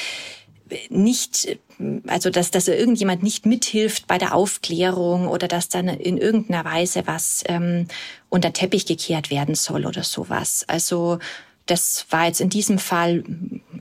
[0.89, 1.59] nicht,
[2.07, 7.03] also dass, dass irgendjemand nicht mithilft bei der Aufklärung oder dass dann in irgendeiner Weise
[7.05, 7.88] was ähm,
[8.30, 10.65] unter Teppich gekehrt werden soll oder sowas.
[10.68, 11.20] Also
[11.65, 13.24] das war jetzt in diesem Fall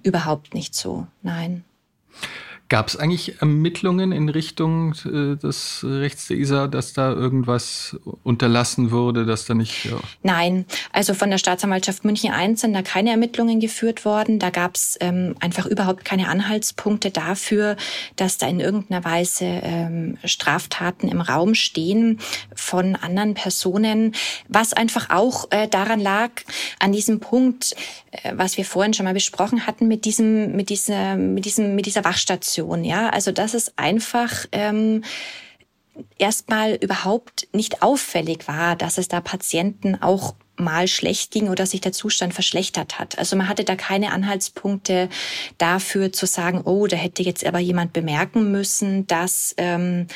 [0.03, 1.65] überhaupt nicht so, nein.
[2.69, 8.91] Gab es eigentlich Ermittlungen in Richtung äh, des Rechts der ISA, dass da irgendwas unterlassen
[8.91, 9.85] wurde, dass da nicht.
[9.85, 9.99] Ja.
[10.25, 14.41] Nein, also von der Staatsanwaltschaft München I sind da keine Ermittlungen geführt worden.
[14.41, 17.77] Da gab es ähm, einfach überhaupt keine Anhaltspunkte dafür,
[18.17, 22.19] dass da in irgendeiner Weise ähm, Straftaten im Raum stehen
[22.55, 24.13] von anderen Personen,
[24.49, 26.31] was einfach auch äh, daran lag,
[26.81, 27.77] an diesem Punkt,
[28.11, 31.87] äh, was wir vorhin schon mal besprochen hatten, mit diesem, mit dieser, mit diesem, mit
[31.87, 32.56] dieser Wachstation.
[32.57, 32.85] Situation.
[32.85, 35.05] Ja, also das ist einfach ähm,
[36.19, 41.81] erstmal überhaupt nicht auffällig war, dass es da Patienten auch mal schlecht ging oder sich
[41.81, 43.19] der Zustand verschlechtert hat.
[43.19, 45.09] Also man hatte da keine Anhaltspunkte
[45.59, 50.07] dafür zu sagen, oh, da hätte jetzt aber jemand bemerken müssen, dass ähm,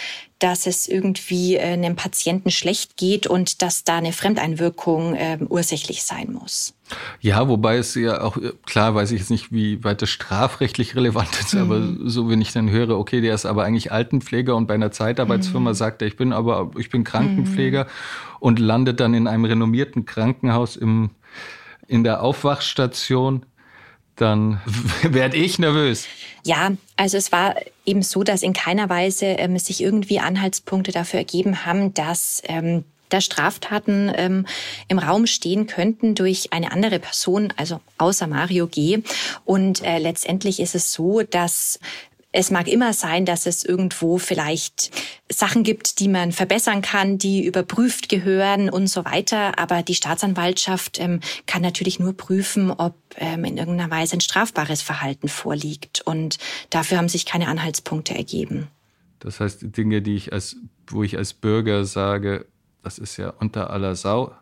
[0.41, 6.03] dass es irgendwie äh, einem Patienten schlecht geht und dass da eine Fremdeinwirkung äh, ursächlich
[6.03, 6.75] sein muss.
[7.21, 10.97] Ja, wobei es ja auch, äh, klar weiß ich jetzt nicht, wie weit das strafrechtlich
[10.97, 11.61] relevant ist, mhm.
[11.61, 14.91] aber so wenn ich dann höre, okay, der ist aber eigentlich Altenpfleger und bei einer
[14.91, 15.75] Zeitarbeitsfirma mhm.
[15.75, 17.89] sagt er, ich bin aber, ich bin Krankenpfleger mhm.
[18.41, 21.11] Und landet dann in einem renommierten Krankenhaus im,
[21.87, 23.47] in der Aufwachstation,
[24.17, 24.61] dann
[25.03, 26.07] werde ich nervös.
[26.45, 31.21] Ja, also es war eben so, dass in keiner Weise ähm, sich irgendwie Anhaltspunkte dafür
[31.21, 34.47] ergeben haben, dass ähm, da Straftaten ähm,
[34.89, 39.03] im Raum stehen könnten durch eine andere Person, also außer Mario G.
[39.45, 41.81] Und äh, letztendlich ist es so, dass
[42.33, 44.93] es mag immer sein, dass es irgendwo vielleicht
[45.29, 49.59] Sachen gibt, die man verbessern kann, die überprüft gehören und so weiter.
[49.59, 54.81] Aber die Staatsanwaltschaft ähm, kann natürlich nur prüfen, ob ähm, in irgendeiner Weise ein strafbares
[54.81, 56.03] Verhalten vorliegt.
[56.03, 56.39] Und
[56.71, 58.69] dafür haben sich keine Anhaltspunkte ergeben.
[59.19, 60.57] Das heißt, Dinge, die ich als,
[60.87, 62.47] wo ich als Bürger sage,
[62.83, 64.33] das ist ja unter aller Sau,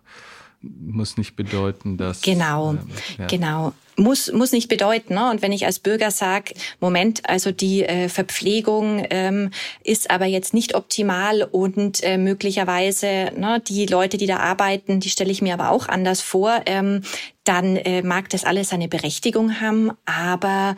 [0.61, 2.22] muss nicht bedeuten, dass.
[2.22, 2.78] Genau, ähm,
[3.18, 3.26] ja.
[3.26, 3.72] genau.
[3.96, 5.14] Muss, muss nicht bedeuten.
[5.14, 5.28] Ne?
[5.28, 9.50] Und wenn ich als Bürger sage, Moment, also die äh, Verpflegung ähm,
[9.82, 15.11] ist aber jetzt nicht optimal und äh, möglicherweise ne, die Leute, die da arbeiten, die
[15.11, 17.02] stelle ich mir aber auch anders vor, ähm,
[17.42, 20.76] dann äh, mag das alles seine Berechtigung haben, aber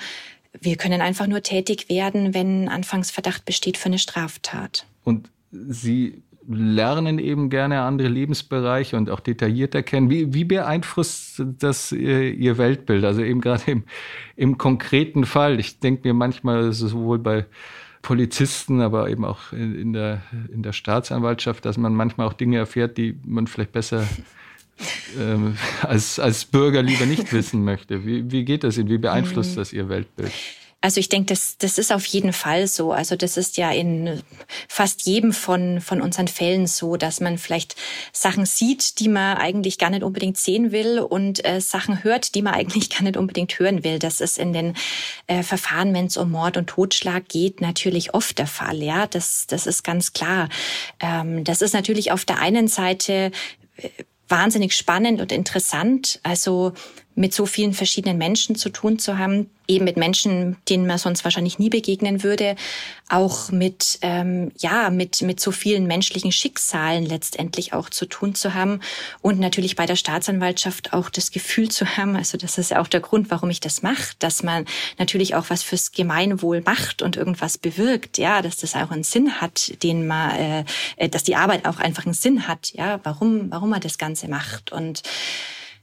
[0.58, 4.86] wir können einfach nur tätig werden, wenn Anfangsverdacht besteht für eine Straftat.
[5.04, 10.10] Und Sie lernen eben gerne andere Lebensbereiche und auch detaillierter kennen.
[10.10, 13.04] Wie, wie beeinflusst das äh, Ihr Weltbild?
[13.04, 13.84] Also eben gerade im,
[14.36, 15.60] im konkreten Fall.
[15.60, 17.46] Ich denke mir manchmal, sowohl bei
[18.02, 20.22] Polizisten, aber eben auch in der,
[20.52, 24.08] in der Staatsanwaltschaft, dass man manchmal auch Dinge erfährt, die man vielleicht besser
[25.20, 28.06] ähm, als, als Bürger lieber nicht wissen möchte.
[28.06, 28.88] Wie, wie geht das Ihnen?
[28.88, 29.56] Wie beeinflusst mhm.
[29.56, 30.32] das Ihr Weltbild?
[30.82, 32.92] Also ich denke, das, das ist auf jeden Fall so.
[32.92, 34.22] Also das ist ja in
[34.66, 37.76] fast jedem von, von unseren Fällen so, dass man vielleicht
[38.12, 42.40] Sachen sieht, die man eigentlich gar nicht unbedingt sehen will und äh, Sachen hört, die
[42.40, 43.98] man eigentlich gar nicht unbedingt hören will.
[43.98, 44.74] Das ist in den
[45.26, 48.82] äh, Verfahren, wenn es um Mord und Totschlag geht, natürlich oft der Fall.
[48.82, 50.48] Ja, das, das ist ganz klar.
[51.00, 53.32] Ähm, das ist natürlich auf der einen Seite
[53.76, 53.90] äh,
[54.28, 56.20] wahnsinnig spannend und interessant.
[56.22, 56.72] Also
[57.14, 61.24] mit so vielen verschiedenen Menschen zu tun zu haben, eben mit Menschen, denen man sonst
[61.24, 62.56] wahrscheinlich nie begegnen würde,
[63.08, 68.54] auch mit ähm, ja mit mit so vielen menschlichen Schicksalen letztendlich auch zu tun zu
[68.54, 68.80] haben
[69.20, 72.88] und natürlich bei der Staatsanwaltschaft auch das Gefühl zu haben, also das ist ja auch
[72.88, 74.64] der Grund, warum ich das mache, dass man
[74.98, 79.40] natürlich auch was fürs Gemeinwohl macht und irgendwas bewirkt, ja, dass das auch einen Sinn
[79.40, 80.64] hat, den man, äh,
[80.96, 84.28] äh dass die Arbeit auch einfach einen Sinn hat, ja, warum warum man das Ganze
[84.28, 84.72] macht.
[84.72, 85.02] Und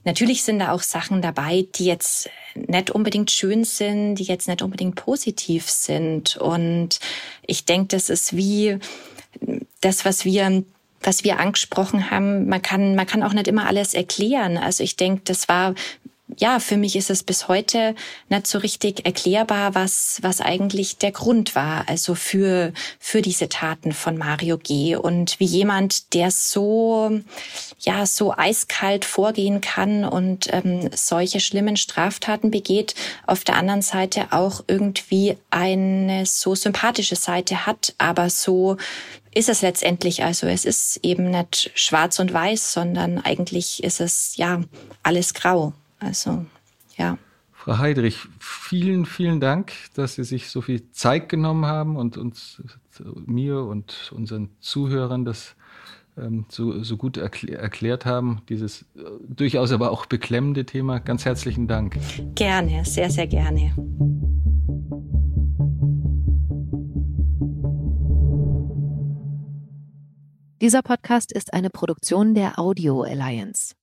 [0.08, 4.62] Natürlich sind da auch Sachen dabei, die jetzt nicht unbedingt schön sind, die jetzt nicht
[4.62, 6.38] unbedingt positiv sind.
[6.38, 7.02] Und
[7.46, 8.80] ich denke, das ist wie
[9.82, 10.64] das, was wir
[11.02, 14.58] was wir angesprochen haben, man kann, man kann auch nicht immer alles erklären.
[14.58, 15.76] Also ich denke, das war
[16.36, 17.96] ja, für mich ist es bis heute
[18.28, 23.94] nicht so richtig erklärbar, was, was eigentlich der Grund war, also für, für diese Taten
[23.94, 24.98] von Mario G.
[24.98, 27.22] Und wie jemand, der so,
[27.80, 32.94] ja, so eiskalt vorgehen kann und ähm, solche schlimmen Straftaten begeht,
[33.26, 38.76] auf der anderen Seite auch irgendwie eine so sympathische Seite hat, aber so
[39.34, 40.24] ist es letztendlich.
[40.24, 44.62] Also es ist eben nicht schwarz und weiß, sondern eigentlich ist es ja
[45.04, 45.74] alles grau.
[46.00, 46.46] Also,
[46.98, 47.18] ja.
[47.52, 52.62] Frau Heidrich, vielen, vielen Dank, dass Sie sich so viel Zeit genommen haben und uns,
[53.26, 55.56] mir und unseren Zuhörern das
[56.18, 61.00] ähm, so, so gut erklär, erklärt haben, dieses äh, durchaus aber auch beklemmende Thema.
[61.00, 61.98] Ganz herzlichen Dank.
[62.36, 63.74] Gerne, sehr, sehr gerne.
[70.60, 73.76] Dieser Podcast ist eine Produktion der Audio Alliance.